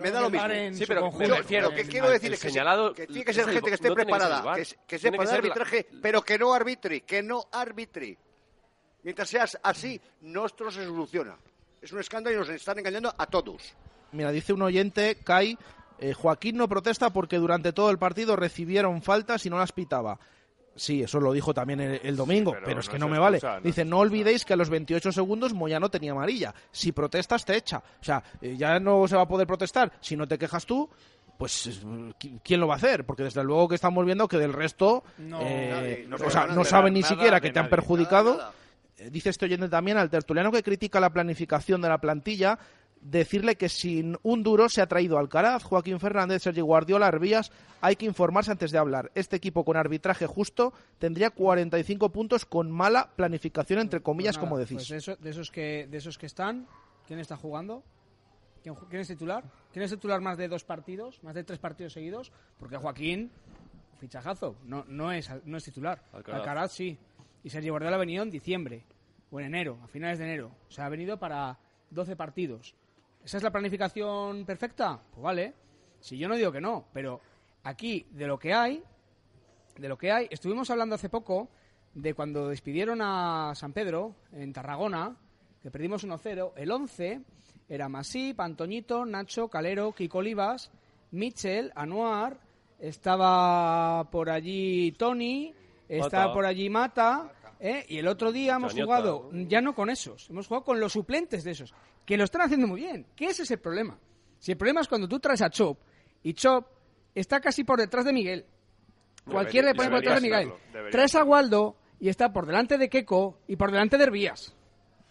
[0.00, 0.48] me da lo mismo.
[0.74, 3.44] Sí, pero me refiero lo que quiero decir es que, señalado que tiene que ser
[3.48, 4.54] gente que esté no que preparada,
[4.86, 8.18] que, sepa de la- arbitraje, pero que no arbitre, que no arbitre.
[9.02, 11.36] Mientras seas así, nuestro se soluciona.
[11.80, 13.74] Es un escándalo y nos están engañando a todos.
[14.12, 15.56] Mira, dice un oyente, Kai,
[16.00, 20.18] eh, Joaquín no protesta porque durante todo el partido recibieron faltas y no las pitaba.
[20.78, 23.18] Sí, eso lo dijo también el, el domingo, pero pero, es no que no me
[23.18, 23.38] vale.
[23.42, 24.00] no Dice, no excusa".
[24.00, 26.54] olvidéis que a los 28 segundos Moyano tenía amarilla.
[26.70, 27.78] Si protestas, te echa.
[27.78, 29.92] O sea, eh, ya no se va a poder protestar.
[30.00, 30.88] Si no te quejas tú,
[31.36, 31.70] pues eh,
[32.18, 33.04] ¿qui- ¿quién lo va a hacer?
[33.04, 36.30] Porque desde luego que estamos viendo que del resto, No, eh, nadie, no o se
[36.30, 38.32] sea, no saben ni nada siquiera que te han perjudicado.
[38.32, 38.52] Nada, nada.
[38.98, 42.58] Eh, Dice este oyente también al tertuliano que critica la planificación de la plantilla,
[43.00, 47.50] decirle que sin un duro se ha traído Alcaraz, Joaquín Fernández, Sergio Guardiola, Arbías.
[47.80, 49.10] Hay que informarse antes de hablar.
[49.14, 54.48] Este equipo con arbitraje justo tendría 45 puntos con mala planificación, entre comillas, Pues nada,
[54.48, 54.76] como decís.
[54.76, 56.66] pues de, eso- de esos que, de esos que están,
[57.06, 57.82] ¿quién está jugando?
[58.62, 59.44] ¿Quién, ju- quién es titular?
[59.72, 62.32] ¿Quién es titular más de dos partidos, más de tres partidos seguidos?
[62.58, 63.30] Porque Joaquín,
[64.00, 66.02] fichajazo, no, no, es, no es titular.
[66.12, 66.40] Alcaraz.
[66.40, 66.98] Alcaraz sí.
[67.44, 68.84] Y Sergio Guardiola ha venido en diciembre,
[69.30, 70.50] o en enero, a finales de enero.
[70.68, 71.58] O sea, ha venido para
[71.90, 72.74] 12 partidos.
[73.28, 74.98] ¿Esa es la planificación perfecta?
[75.10, 75.52] Pues vale.
[76.00, 77.20] Si yo no digo que no, pero
[77.62, 78.82] aquí, de lo que hay,
[79.76, 80.28] de lo que hay.
[80.30, 81.50] Estuvimos hablando hace poco
[81.92, 85.14] de cuando despidieron a San Pedro en Tarragona,
[85.60, 86.52] que perdimos 1-0.
[86.56, 87.20] El 11
[87.68, 90.70] era Masip, Antoñito, Nacho, Calero, Kiko Olivas,
[91.10, 92.40] Mitchell, Anuar,
[92.78, 95.52] estaba por allí Tony,
[95.86, 97.84] estaba por allí Mata, ¿eh?
[97.90, 101.44] y el otro día hemos jugado ya no con esos, hemos jugado con los suplentes
[101.44, 101.74] de esos,
[102.08, 103.04] que lo están haciendo muy bien.
[103.14, 103.98] ¿Qué ese es el problema?
[104.38, 105.78] Si el problema es cuando tú traes a Chop
[106.22, 106.66] y Chop
[107.14, 108.46] está casi por detrás de Miguel.
[109.26, 110.52] Cualquiera le pone por detrás de Miguel.
[110.72, 111.22] debería Traes a.
[111.24, 114.54] Waldo y está por delante de Keco y por delante de Herbías.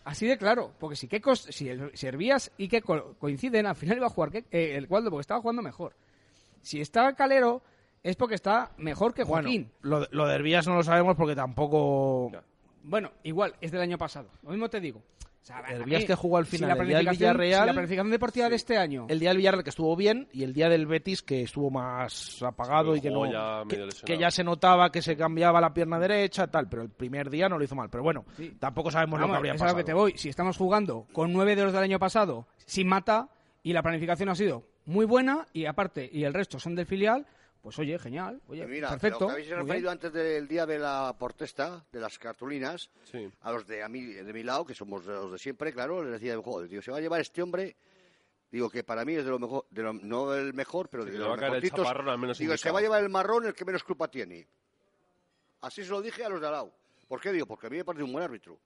[0.06, 3.98] Así de claro, porque si Keco, si, el- si Herbías y Keco coinciden, al final
[3.98, 5.95] iba a jugar Ke- eh, el Waldo porque estaba jugando mejor.
[6.64, 7.62] Si está Calero
[8.02, 9.72] es porque está mejor que Bueno, Joaquín.
[9.82, 12.32] lo, de- lo de Herbías no lo sabemos porque tampoco...
[12.82, 14.30] Bueno, igual, es del año pasado.
[14.41, 15.04] Lo mismo te digo.
[15.48, 17.38] O sea, a Herbías mí, que jugó al si final la el día del planificación-
[17.38, 20.28] Villarreal- si la planificación deportiva de este año El día del Villarreal que estuvo bien
[20.34, 23.64] y el día del Betis que estuvo más apagado Sí, y que no ya
[24.06, 27.48] que, ya se notaba que se cambiaba la pierna derecha tal, pero el primer día
[27.48, 27.89] no lo hizo mal.
[27.89, 28.58] Pero bueno, Sí.
[28.60, 29.72] tampoco sabemos lo que habría pasado.
[29.72, 30.18] lo que te voy.
[30.18, 33.30] Si estamos jugando con nueve de los del año pasado sin mata
[33.64, 37.26] y la planificación ha sido muy buena y aparte y el resto son del filial,
[37.62, 39.20] pues oye, genial, oye, Y mira, perfecto.
[39.22, 43.30] lo que habéis referido antes del día de la protesta, de las cartulinas, Sí.
[43.41, 46.03] a los de, a mí, de mi lado, que somos de los de siempre, claro,
[46.03, 47.76] les decía, joder, digo, se va a llevar este hombre,
[48.51, 51.12] digo que para mí es de lo mejor, de lo- no el mejor, pero Sí,
[51.12, 51.88] de le los mejorcitos.
[52.39, 54.47] Digo, se va a llevar el marrón el que menos culpa tiene.
[55.62, 56.74] Así se lo dije a los de al lado.
[57.08, 57.45] ¿Por qué digo?
[57.45, 58.60] Porque a mí me parece un buen árbitro,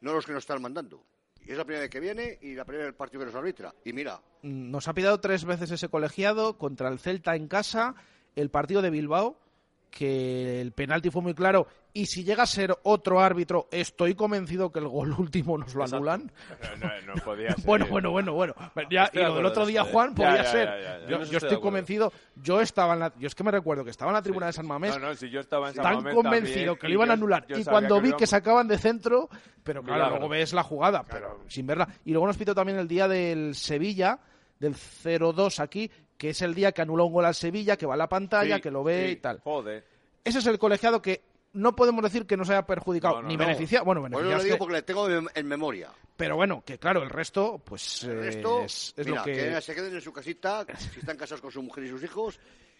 [0.00, 1.02] no los que nos están mandando.
[1.46, 3.74] Y es la primera vez que viene y la primera vez partido que nos arbitra.
[3.84, 7.94] Y mira, Nos ha pidado tres veces ese colegiado contra el Celta en casa,
[8.36, 9.38] el partido de Bilbao,
[9.94, 11.68] que el penalti fue muy claro.
[11.92, 15.84] Y si llega a ser otro árbitro, estoy convencido que el gol último nos lo
[15.84, 16.32] anulan.
[16.80, 17.64] No, no podía ser.
[17.64, 18.54] Bueno, bueno, bueno, bueno.
[18.90, 19.92] Ya, y lo del otro día, ¿eh?
[19.92, 21.06] Juan, Ya, podía ya, ser.
[21.08, 22.12] Yo, yo estoy convencido.
[22.34, 24.52] Yo estaba en la, yo es que me recuerdo que estaba en la tribuna de
[24.52, 24.98] San Mamés.
[24.98, 27.12] No, no, si yo estaba en San tan Mamés convencido también, que lo iban a
[27.12, 27.46] anular.
[27.46, 29.28] yo Y cuando vi que sacaban de centro,
[29.62, 31.88] pero claro, luego ves la jugada, pero sin verla.
[32.04, 34.18] Y luego nos pitó también el día del Sevilla,
[34.58, 37.94] del 0-2 aquí, que es el día que anuló un gol al Sevilla, que va
[37.94, 39.40] a la pantalla, Sí, que lo ve sí, y tal.
[39.44, 39.84] Joder.
[40.24, 41.22] Ese es el colegiado que
[41.54, 43.40] no podemos decir que nos haya perjudicado No, no, ni no.
[43.46, 43.84] beneficiado.
[43.84, 45.90] Bueno, por eso beneficiado lo es digo que- porque le tengo en, memoria.
[46.16, 49.60] pero bueno, que claro, el resto, pues El eh, resto, es, es mira, lo que.
[49.60, 52.38] se queden en su casita, si están casados con su mujer y sus hijos,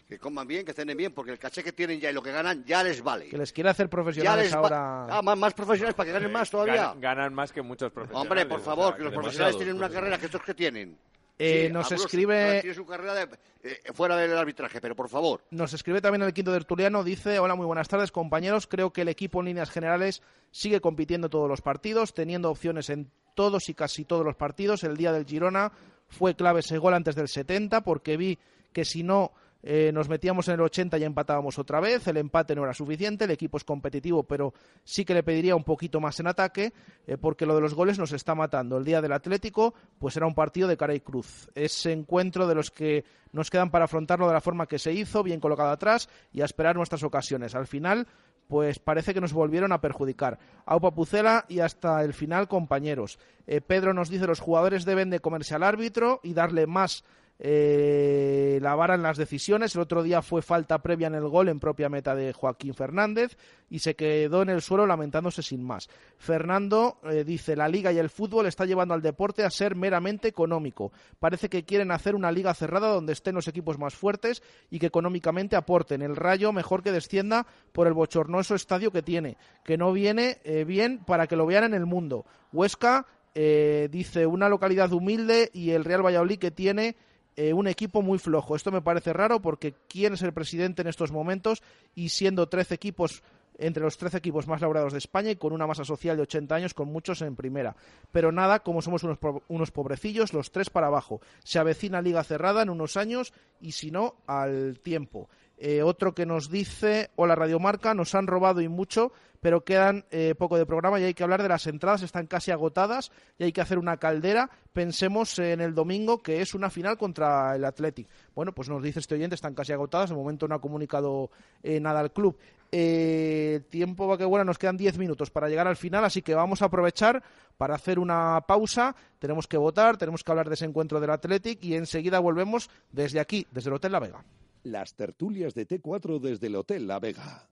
[0.09, 2.30] que coman bien, que cenen bien, porque el caché que tienen ya y lo que
[2.32, 3.26] ganan ya les vale.
[3.28, 5.07] que les quiere hacer profesionales ahora.
[5.09, 6.74] Ah, más, más profesionales para que ganen más todavía.
[6.76, 8.30] Ganan, ganan más que muchos profesionales.
[8.30, 10.97] Hombre, por o favor, sea, que los profesionales tienen una carrera que estos que tienen.
[11.39, 13.28] Eh, Sí, nos escribe- Tienen su carrera de-
[13.64, 15.43] eh, fuera del arbitraje, pero por favor.
[15.51, 19.09] Nos escribe también el quinto tertuliano, dice, hola, muy buenas tardes compañeros, creo que el
[19.09, 20.22] equipo en líneas generales
[20.53, 24.85] sigue compitiendo todos los partidos, teniendo opciones en todos y casi todos los partidos.
[24.85, 25.72] El día del Girona
[26.09, 28.39] fue clave ese gol antes del 70 porque vi
[28.72, 29.32] que si no
[29.67, 33.25] eh, nos metíamos en el 80 y empatábamos otra vez, el empate no era suficiente,
[33.25, 34.53] el equipo es competitivo, pero
[34.85, 36.75] sí que le pediría un poquito más en ataque,
[37.07, 38.77] eh, porque lo de los goles nos está matando.
[38.77, 41.49] El día del Atlético, pues era un partido de cara y cruz.
[41.55, 45.23] Ese encuentro de los que nos quedan para afrontarlo de la forma que se hizo,
[45.23, 47.55] bien colocado atrás y a esperar nuestras ocasiones.
[47.55, 48.07] Al final,
[48.49, 50.39] pues parece que nos volvieron a perjudicar.
[50.67, 53.19] Aupa Pucela y hasta el final, compañeros.
[53.47, 57.03] Eh, Pedro nos dice los jugadores deben de comerse al árbitro y darle más
[57.41, 59.74] eh, la vara en las decisiones.
[59.74, 63.37] El otro día fue falta previa en el gol en propia meta de Joaquín Fernández
[63.68, 65.89] y se quedó en el suelo lamentándose sin más.
[66.16, 70.28] Fernando eh, dice, la liga y el fútbol está llevando al deporte a ser meramente
[70.28, 70.93] económico.
[71.18, 74.87] Parece que quieren hacer una liga cerrada donde estén los equipos más fuertes y que
[74.87, 76.03] económicamente aporten.
[76.03, 80.64] El rayo mejor que descienda por el bochornoso estadio que tiene, que no viene eh,
[80.64, 82.24] bien para que lo vean en el mundo.
[82.53, 83.07] Huesca
[83.37, 86.95] dice una localidad humilde y el Real Valladolid que tiene
[87.37, 88.57] eh, un equipo muy flojo.
[88.57, 91.62] Esto me parece raro porque ¿quién es el presidente en estos momentos?
[91.95, 93.22] Y siendo 13 equipos
[93.59, 96.55] entre los 13 equipos más laureados de España y con una masa social de 80
[96.55, 97.76] años con muchos en primera.
[98.12, 99.18] Pero nada, como somos unos,
[99.49, 101.20] unos pobrecillos, los tres para abajo.
[101.45, 105.28] Se avecina liga cerrada en unos años y si no, al tiempo.
[105.57, 110.35] Eh, otro que nos dice, hola Radiomarca, nos han robado y mucho, pero quedan eh,
[110.37, 113.53] poco de programa y hay que hablar de las entradas, están casi agotadas y hay
[113.53, 114.51] que hacer una caldera.
[114.73, 118.09] Pensemos en el domingo, que es una final contra el Athletic.
[118.35, 121.31] Bueno, pues nos dice este oyente, están casi agotadas, de momento no ha comunicado
[121.63, 122.37] eh, nada al club.
[122.71, 126.63] tiempo va que bueno, nos quedan 10 minutos para llegar al final, así que vamos
[126.63, 127.23] a aprovechar
[127.57, 128.97] para hacer una pausa.
[129.21, 133.21] Tenemos que votar, tenemos que hablar de ese encuentro del Athletic y enseguida volvemos desde
[133.21, 134.25] aquí, desde el Hotel La Vega.
[134.65, 137.51] Las tertulias de T4 desde el Hotel La Vega.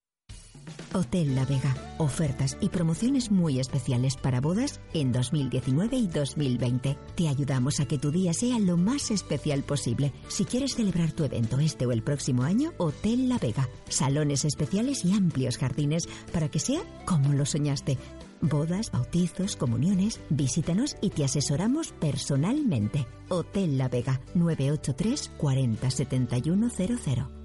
[0.94, 1.76] Hotel La Vega.
[1.98, 6.96] Ofertas y promociones muy especiales para bodas en 2019 y 2020.
[7.14, 10.14] Te ayudamos a que tu día sea lo más especial posible.
[10.28, 13.68] Si quieres celebrar tu evento este o el próximo año, Hotel La Vega.
[13.90, 17.98] Salones especiales y amplios jardines para que sea como lo soñaste
[18.42, 20.20] bodas, bautizos, comuniones.
[20.28, 23.06] Visítanos y te asesoramos personalmente.
[23.28, 27.41] Hotel La Vega 983 40 7100.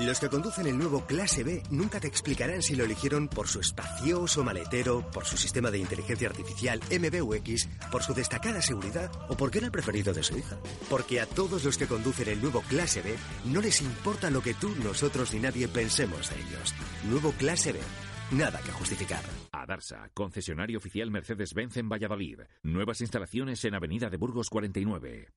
[0.00, 3.60] Los que conducen el nuevo Clase B nunca te explicarán si lo eligieron por su
[3.60, 9.58] espacioso maletero, por su sistema de inteligencia artificial MBUX, por su destacada seguridad o porque
[9.58, 10.58] era el preferido de su hija.
[10.90, 13.16] Porque a todos los que conducen el nuevo Clase B
[13.46, 16.74] no les importa lo que tú, nosotros ni nadie pensemos de ellos.
[17.04, 17.80] Nuevo Clase B.
[18.32, 19.22] Nada que justificar.
[19.52, 22.40] Adarsa, concesionario oficial Mercedes-Benz en Valladolid.
[22.62, 25.28] Nuevas instalaciones en Avenida de Burgos 49.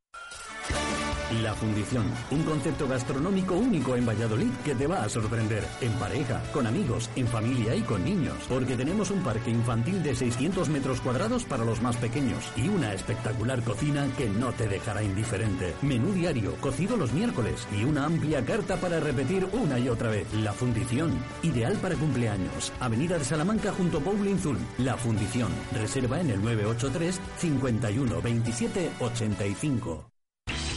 [1.31, 5.63] La Fundición, un concepto gastronómico único en Valladolid que te va a sorprender.
[5.79, 8.35] En pareja, con amigos, en familia y con niños.
[8.49, 12.93] Porque tenemos un parque infantil de 600 metros cuadrados para los más pequeños y una
[12.93, 15.75] espectacular cocina que no te dejará indiferente.
[15.83, 20.33] Menú diario, cocido los miércoles y una amplia carta para repetir una y otra vez.
[20.33, 21.11] La Fundición,
[21.43, 22.73] ideal para cumpleaños.
[22.79, 24.57] Avenida de Salamanca junto a Bowling Zul.
[24.79, 30.18] La Fundición, reserva en el 983 51 27 85.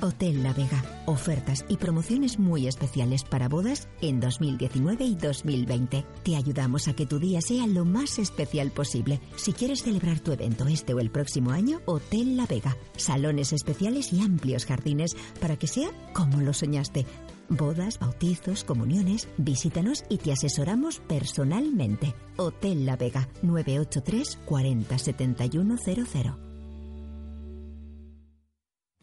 [0.00, 0.82] Hotel La Vega.
[1.06, 6.04] Ofertas y promociones muy especiales para bodas en 2019 y 2020.
[6.22, 9.20] Te ayudamos a que tu día sea lo más especial posible.
[9.36, 12.76] Si quieres celebrar tu evento este o el próximo año, Hotel La Vega.
[12.96, 17.06] Salones especiales y amplios jardines para que sea como lo soñaste.
[17.48, 22.14] Bodas, bautizos, comuniones, visítanos y te asesoramos personalmente.
[22.36, 26.45] Hotel La Vega 983 40 7100.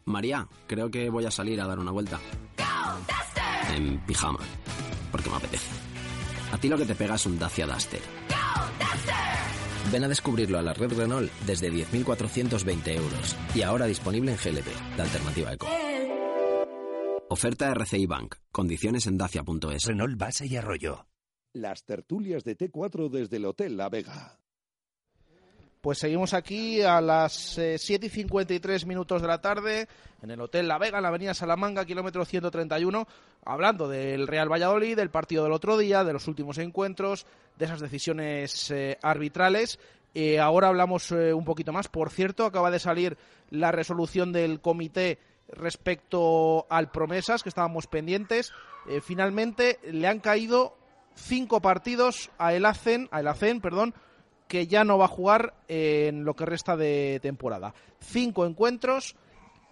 [0.04, 2.20] María, creo que voy a salir a dar una vuelta.
[3.74, 4.40] En pijama,
[5.10, 5.70] porque me apetece.
[6.52, 8.00] A ti lo que te pega es un Dacia Duster.
[9.90, 13.36] Ven a descubrirlo a la red Renault desde 10.420 euros.
[13.54, 15.66] Y ahora disponible en GLP, la alternativa eco.
[17.28, 18.36] Oferta RCI Bank.
[18.52, 19.86] Condiciones en dacia.es.
[19.86, 21.06] Renault Base y Arroyo.
[21.52, 24.38] Las tertulias de T4 desde el Hotel La Vega.
[25.84, 29.86] Pues seguimos aquí a las eh, 7 y 53 minutos de la tarde
[30.22, 33.06] en el Hotel La Vega, en la Avenida Salamanca, kilómetro 131,
[33.44, 37.26] hablando del Real Valladolid, del partido del otro día, de los últimos encuentros,
[37.58, 39.78] de esas decisiones eh, arbitrales.
[40.14, 41.88] Eh, ahora hablamos eh, un poquito más.
[41.88, 43.18] Por cierto, acaba de salir
[43.50, 45.18] la resolución del comité
[45.48, 48.54] respecto al Promesas, que estábamos pendientes.
[49.02, 50.78] Finalmente le han caído
[51.14, 53.94] cinco partidos a el ACEN, a el ACEN, perdón,
[54.54, 57.74] que ya no va a jugar en lo que resta de temporada.
[57.98, 59.16] Cinco encuentros,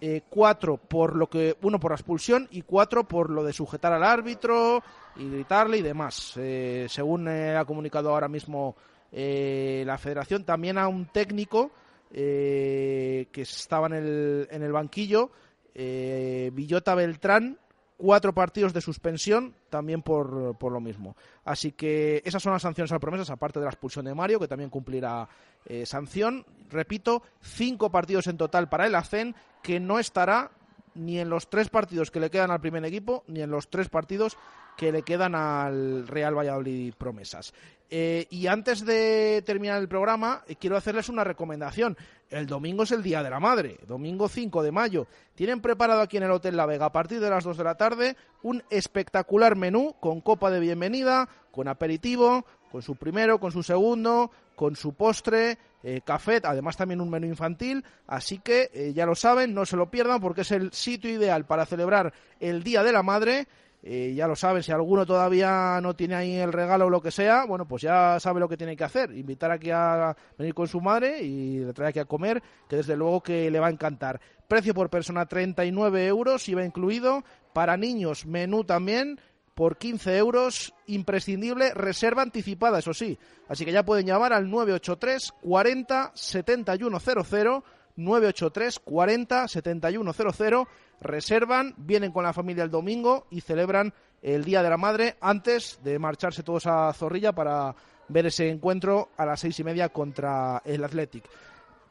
[0.01, 4.03] eh, cuatro por lo que uno por expulsión y cuatro por lo de sujetar al
[4.03, 4.83] árbitro
[5.15, 6.33] y gritarle y demás.
[6.35, 8.75] Eh, según eh, ha comunicado ahora mismo
[9.09, 11.71] eh, la Federación, también a un técnico
[12.11, 15.31] eh, que estaba en el, en el banquillo,
[15.73, 17.57] eh, Villota Beltrán,
[18.03, 21.15] cuatro partidos de suspensión también por, por, lo mismo.
[21.45, 24.47] Así que esas son las sanciones a promesas, aparte de la expulsión de Mario, que
[24.49, 25.29] también cumplirá
[25.65, 26.45] eh, sanción.
[26.69, 30.51] Repito, cinco partidos en total para el ACEN, que no estará
[30.95, 33.87] ni en los tres partidos que le quedan al primer equipo, ni en los tres
[33.87, 34.35] partidos
[34.77, 37.53] que le quedan al Real Valladolid Promesas.
[37.95, 41.95] Eh, y antes de terminar el programa, eh, quiero hacerles una recomendación.
[42.27, 45.05] El domingo es el Día de la Madre, domingo 5 de mayo.
[45.35, 47.75] Tienen preparado aquí en el Hotel La Vega, a partir de las 2 de la
[47.75, 53.61] tarde, un espectacular menú con copa de bienvenida, con aperitivo, con su primero, con su
[53.61, 57.85] segundo, con su postre, eh, café, además también un menú infantil.
[58.07, 61.67] Así que ya lo saben, no se lo pierdan porque es el sitio ideal para
[61.67, 63.47] celebrar el Día de la Madre
[63.85, 67.11] eh, ya lo saben, si alguno todavía no tiene ahí el regalo o lo que
[67.11, 70.69] sea, bueno, pues ya sabe lo que tiene que hacer, invitar aquí a venir con
[70.69, 73.71] su madre y le trae aquí a comer, que desde luego que le va a
[73.71, 74.21] encantar.
[74.47, 79.19] Precio por persona 39 euros, iba incluido, para niños menú también,
[79.53, 83.19] por 15 euros, imprescindible, reserva anticipada, eso sí.
[83.49, 87.63] Así que ya pueden llamar al 983 40 7100
[87.95, 90.67] 983 40 7100
[91.01, 95.79] reservan, vienen con la familia el domingo y celebran el Día de la Madre antes
[95.83, 97.75] de marcharse todos a Zorrilla para
[98.07, 101.25] ver ese encuentro a las seis y media contra el Athletic.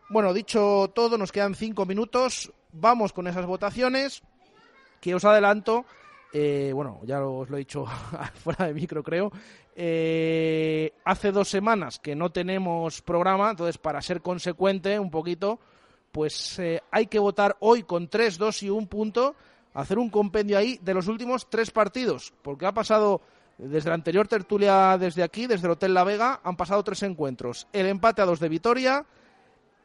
[0.09, 2.53] Bueno, dicho todo, nos quedan cinco minutos.
[2.73, 4.23] Vamos con esas votaciones
[5.01, 5.85] que os adelanto.
[6.33, 7.85] Eh, bueno, ya os lo he dicho
[8.43, 9.31] fuera de micro, creo.
[9.75, 15.61] Eh, hace dos semanas que no tenemos programa, entonces para ser consecuente un poquito,
[16.13, 19.35] pues eh, hay que votar hoy con tres, dos y un punto,
[19.75, 23.23] hacer un compendio ahí de los últimos tres partidos, porque ha pasado
[23.59, 27.67] desde la anterior tertulia desde aquí, desde el Hotel La Vega, han pasado tres encuentros.
[27.73, 29.07] El empate a dos de Vitoria,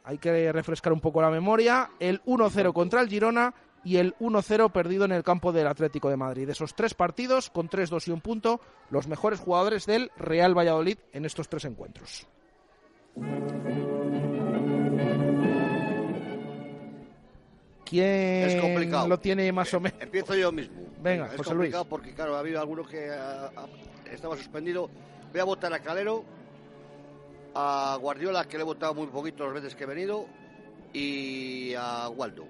[0.03, 3.53] hay que refrescar un poco la memoria, el 1-0 contra el Girona
[3.83, 6.45] y el 1-0 perdido en el campo del Atlético de Madrid.
[6.45, 8.59] De esos tres partidos, con tres, dos y un punto,
[8.89, 12.27] los mejores jugadores del Real Valladolid en estos tres encuentros.
[17.87, 20.01] ¿Quién lo tiene más o menos?
[20.01, 20.81] Empiezo yo mismo.
[21.01, 23.09] Venga, es José complicado porque, claro, ha habido algunos que
[24.11, 24.89] estaba suspendido.
[25.31, 26.23] Voy a votar a Calero,
[27.53, 30.25] a Guardiola, que le he votado muy poquito las veces que he venido,
[30.93, 32.45] y a Waldo.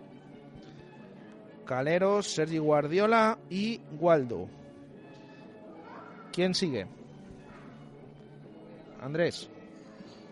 [1.66, 4.48] Calero, Sergi Guardiola y Waldo.
[6.32, 6.88] ¿Quién sigue?
[9.02, 9.50] Andrés.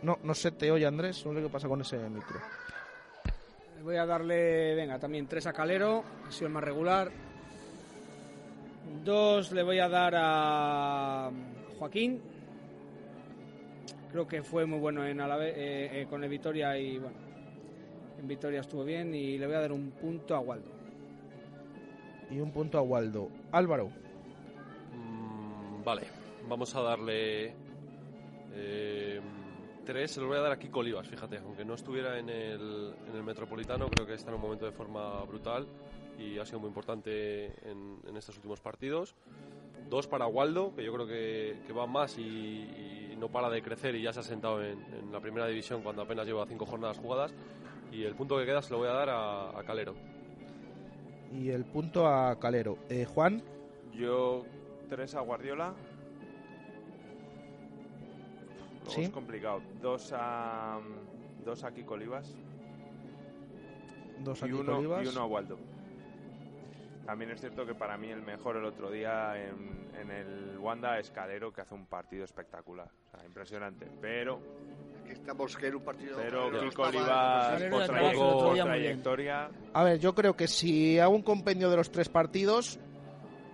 [0.01, 2.39] No, no se te oye Andrés, no sé qué pasa con ese micro.
[3.85, 7.11] Voy a darle, venga, también tres a Calero, ha sido el más regular.
[9.03, 11.31] Dos le voy a dar a
[11.77, 12.19] Joaquín.
[14.11, 17.15] Creo que fue muy bueno en Alave, eh, eh, con el Vitoria y bueno,
[18.19, 20.71] en Vitoria estuvo bien y le voy a dar un punto a Waldo.
[22.31, 23.29] Y un punto a Waldo.
[23.51, 23.91] Álvaro.
[24.95, 26.07] Mm, vale,
[26.49, 27.53] vamos a darle
[28.55, 29.21] eh,
[29.85, 32.93] tres se lo voy a dar a Kiko Olivas, fíjate, aunque no estuviera en el,
[33.07, 35.67] en el Metropolitano, creo que está en un momento de forma brutal
[36.17, 39.15] y ha sido muy importante en, estos últimos partidos.
[39.89, 44.01] Dos para Waldo, que yo creo que, va más y, no para de crecer y
[44.01, 47.33] ya se ha sentado en, la primera división cuando apenas lleva cinco jornadas jugadas.
[47.91, 49.95] Y el punto que queda se lo voy a dar a, Calero.
[51.33, 52.77] Y el punto a Calero.
[52.89, 53.41] Eh, Juan.
[53.93, 54.45] Yo
[54.89, 55.73] tres a Guardiola,
[58.87, 59.61] es complicado.
[59.81, 60.79] Dos a,
[61.43, 62.33] dos a Kiko Olivas.
[64.19, 65.57] Dos a y uno, Y uno a Waldo.
[67.05, 70.97] También es cierto que para mí el mejor el otro día en, en el Wanda
[70.97, 72.89] es Calero, que hace un partido espectacular.
[73.07, 73.87] O sea, impresionante.
[74.01, 74.39] Pero
[75.09, 80.47] estamos que en un partido pero Kiko Olivas por, trayectoria a ver yo creo que
[80.47, 82.79] si hago un compendio de los tres partidos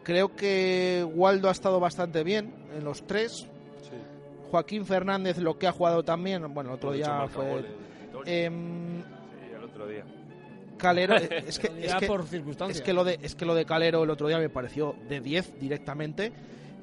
[0.03, 3.47] creo que Waldo ha estado bastante bien en los tres
[4.51, 7.65] Joaquín Fernández lo que ha jugado también, bueno, el otro día fue...
[8.25, 10.03] Em, sí, el otro día.
[10.77, 12.79] Calero, eh, es que, es que, por circunstancias.
[12.79, 15.21] Es que, lo de, es que lo de Calero el otro día me pareció de
[15.21, 16.33] 10 directamente,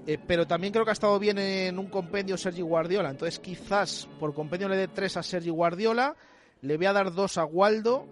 [0.07, 4.09] eh, pero también creo que ha estado bien en un compendio Sergi Guardiola, entonces quizás
[4.19, 6.17] por compendio le dé 3 a Sergi Guardiola,
[6.63, 8.07] le voy a dar 2 a Waldo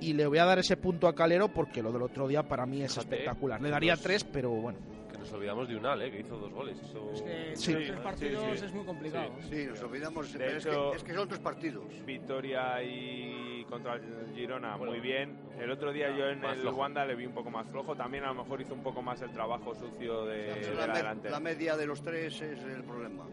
[0.00, 2.64] y le voy a dar ese punto a Calero porque lo del otro día para
[2.64, 3.60] mí es espectacular.
[3.60, 4.95] Le daría 3, pero bueno
[5.26, 6.10] nos olvidamos de Unal, ¿eh?
[6.10, 6.78] que hizo dos goles.
[6.80, 7.72] Es que sí.
[7.72, 9.32] tres partidos es muy complicado.
[9.50, 10.32] Sí, nos olvidamos.
[10.32, 11.84] De hecho, es, que, son tres partidos.
[12.04, 15.36] Victoria y contra el Girona, muy bien.
[15.58, 17.96] El otro día yo en el Wanda le vi un poco más flojo.
[17.96, 21.76] También a lo mejor hizo un poco más el trabajo sucio de, la, La media
[21.76, 23.24] de los tres es el problema.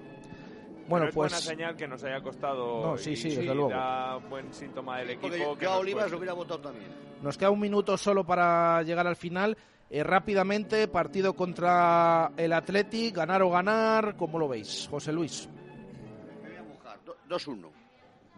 [0.87, 2.81] Bueno, es pues buena señal que nos haya costado.
[2.81, 3.69] No, sí, sí, desde luego.
[3.69, 5.55] Da buen síntoma del equipo.
[5.55, 6.91] Que yo a Olivas lo hubiera votado también.
[7.21, 9.55] Nos queda un minuto solo para llegar al final.
[9.95, 15.47] Eh, rápidamente, partido contra el Athletic, ganar o ganar, ¿cómo lo veis, José Luis?
[17.29, 17.69] 2-1.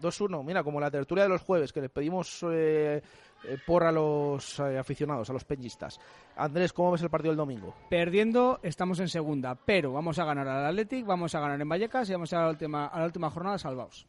[0.02, 3.02] 2-1, mira, como la tertulia de los jueves, que les pedimos eh,
[3.46, 5.98] eh, por a los eh, aficionados, a los peñistas.
[6.36, 7.74] Andrés, ¿cómo ves el partido del domingo?
[7.90, 12.10] Perdiendo, estamos en segunda, pero vamos a ganar al Athletic, vamos a ganar en Vallecas
[12.10, 14.06] y vamos a la última, a la última jornada salvados.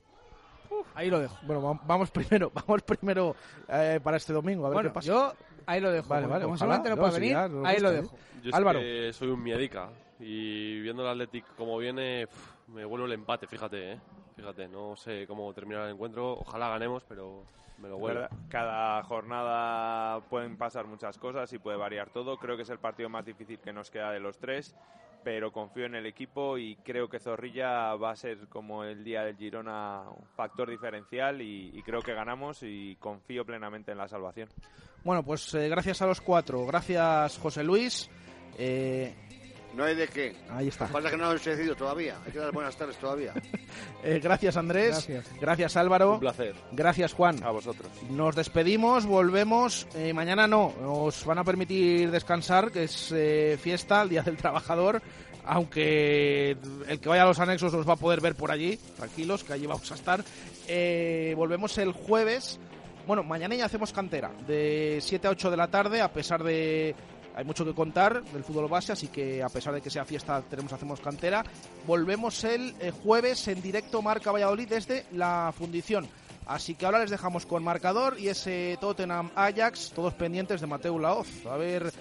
[0.97, 1.37] ahí lo dejo.
[1.47, 3.37] Bueno, va- vamos primero, vamos primero
[3.69, 5.07] eh, para este domingo, a ver Bueno, qué pasa.
[5.07, 5.33] yo
[5.67, 6.09] ahí lo dejo.
[6.09, 8.19] Vale, vale, como ojalá, seguramente no no, puede venir, ya ahí lo gusta, dejo.
[8.43, 8.79] Yo es Álvaro.
[8.81, 13.47] que soy un miedica y viendo el Athletic como viene, pf, me vuelvo el empate,
[13.47, 14.01] fíjate, ¿eh?
[14.37, 16.33] Fíjate, no sé cómo terminar el encuentro.
[16.33, 17.45] Ojalá ganemos, pero
[17.79, 18.21] me lo vuelvo.
[18.21, 22.37] Verdad, Cada jornada pueden pasar muchas cosas y puede variar todo.
[22.37, 24.77] Creo que es el partido más difícil que nos queda de los tres,
[25.27, 29.25] pero confío en el equipo y creo que Zorrilla va a ser como el día
[29.25, 34.49] del Girona un factor diferencial y, creo que ganamos y confío plenamente en la salvación.
[35.03, 38.09] Bueno, pues eh, gracias a los cuatro, gracias José Luis.
[38.57, 39.17] Eh,
[39.77, 40.35] No hay de qué.
[40.51, 40.87] Ahí está.
[40.87, 42.17] Pasa que no hemos decidido todavía.
[42.25, 43.35] Hay que dar buenas tardes todavía.
[44.03, 45.07] eh, gracias Andrés,
[45.41, 45.77] Gracias.
[45.77, 46.55] Álvaro, Un placer.
[46.73, 47.43] gracias Juan.
[47.45, 47.87] A vosotros.
[48.11, 49.87] Nos despedimos, volvemos.
[49.95, 54.37] eh, mañana no, os van a permitir descansar, que es eh, fiesta, el Día del
[54.39, 55.03] Trabajador.
[55.49, 56.57] Aunque
[56.89, 59.53] el que vaya a los anexos os va a poder ver por allí, tranquilos, que
[59.53, 60.25] allí vamos a estar.
[60.67, 62.59] Eh, volvemos el jueves.
[63.07, 66.97] Bueno, mañana ya hacemos cantera, de 7 a 8 de la tarde, a pesar de.
[67.37, 70.41] Hay mucho que contar del fútbol base, así que a pesar de que sea fiesta,
[70.41, 71.45] tenemos hacemos cantera.
[71.87, 76.09] Volvemos el eh, jueves en directo Marca Valladolid desde la fundición.
[76.47, 80.99] Así que ahora les dejamos con marcador y ese Tottenham Ajax, todos pendientes de Mateo
[80.99, 81.45] Laoz.
[81.45, 81.93] A ver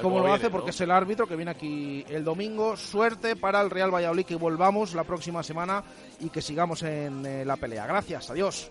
[0.00, 2.76] cómo lo hace, porque es el árbitro que viene aquí el domingo.
[2.76, 5.82] Suerte para el Real Valladolid, que volvamos la próxima semana
[6.20, 7.86] y que sigamos en eh, la pelea.
[7.86, 8.70] Gracias, adiós.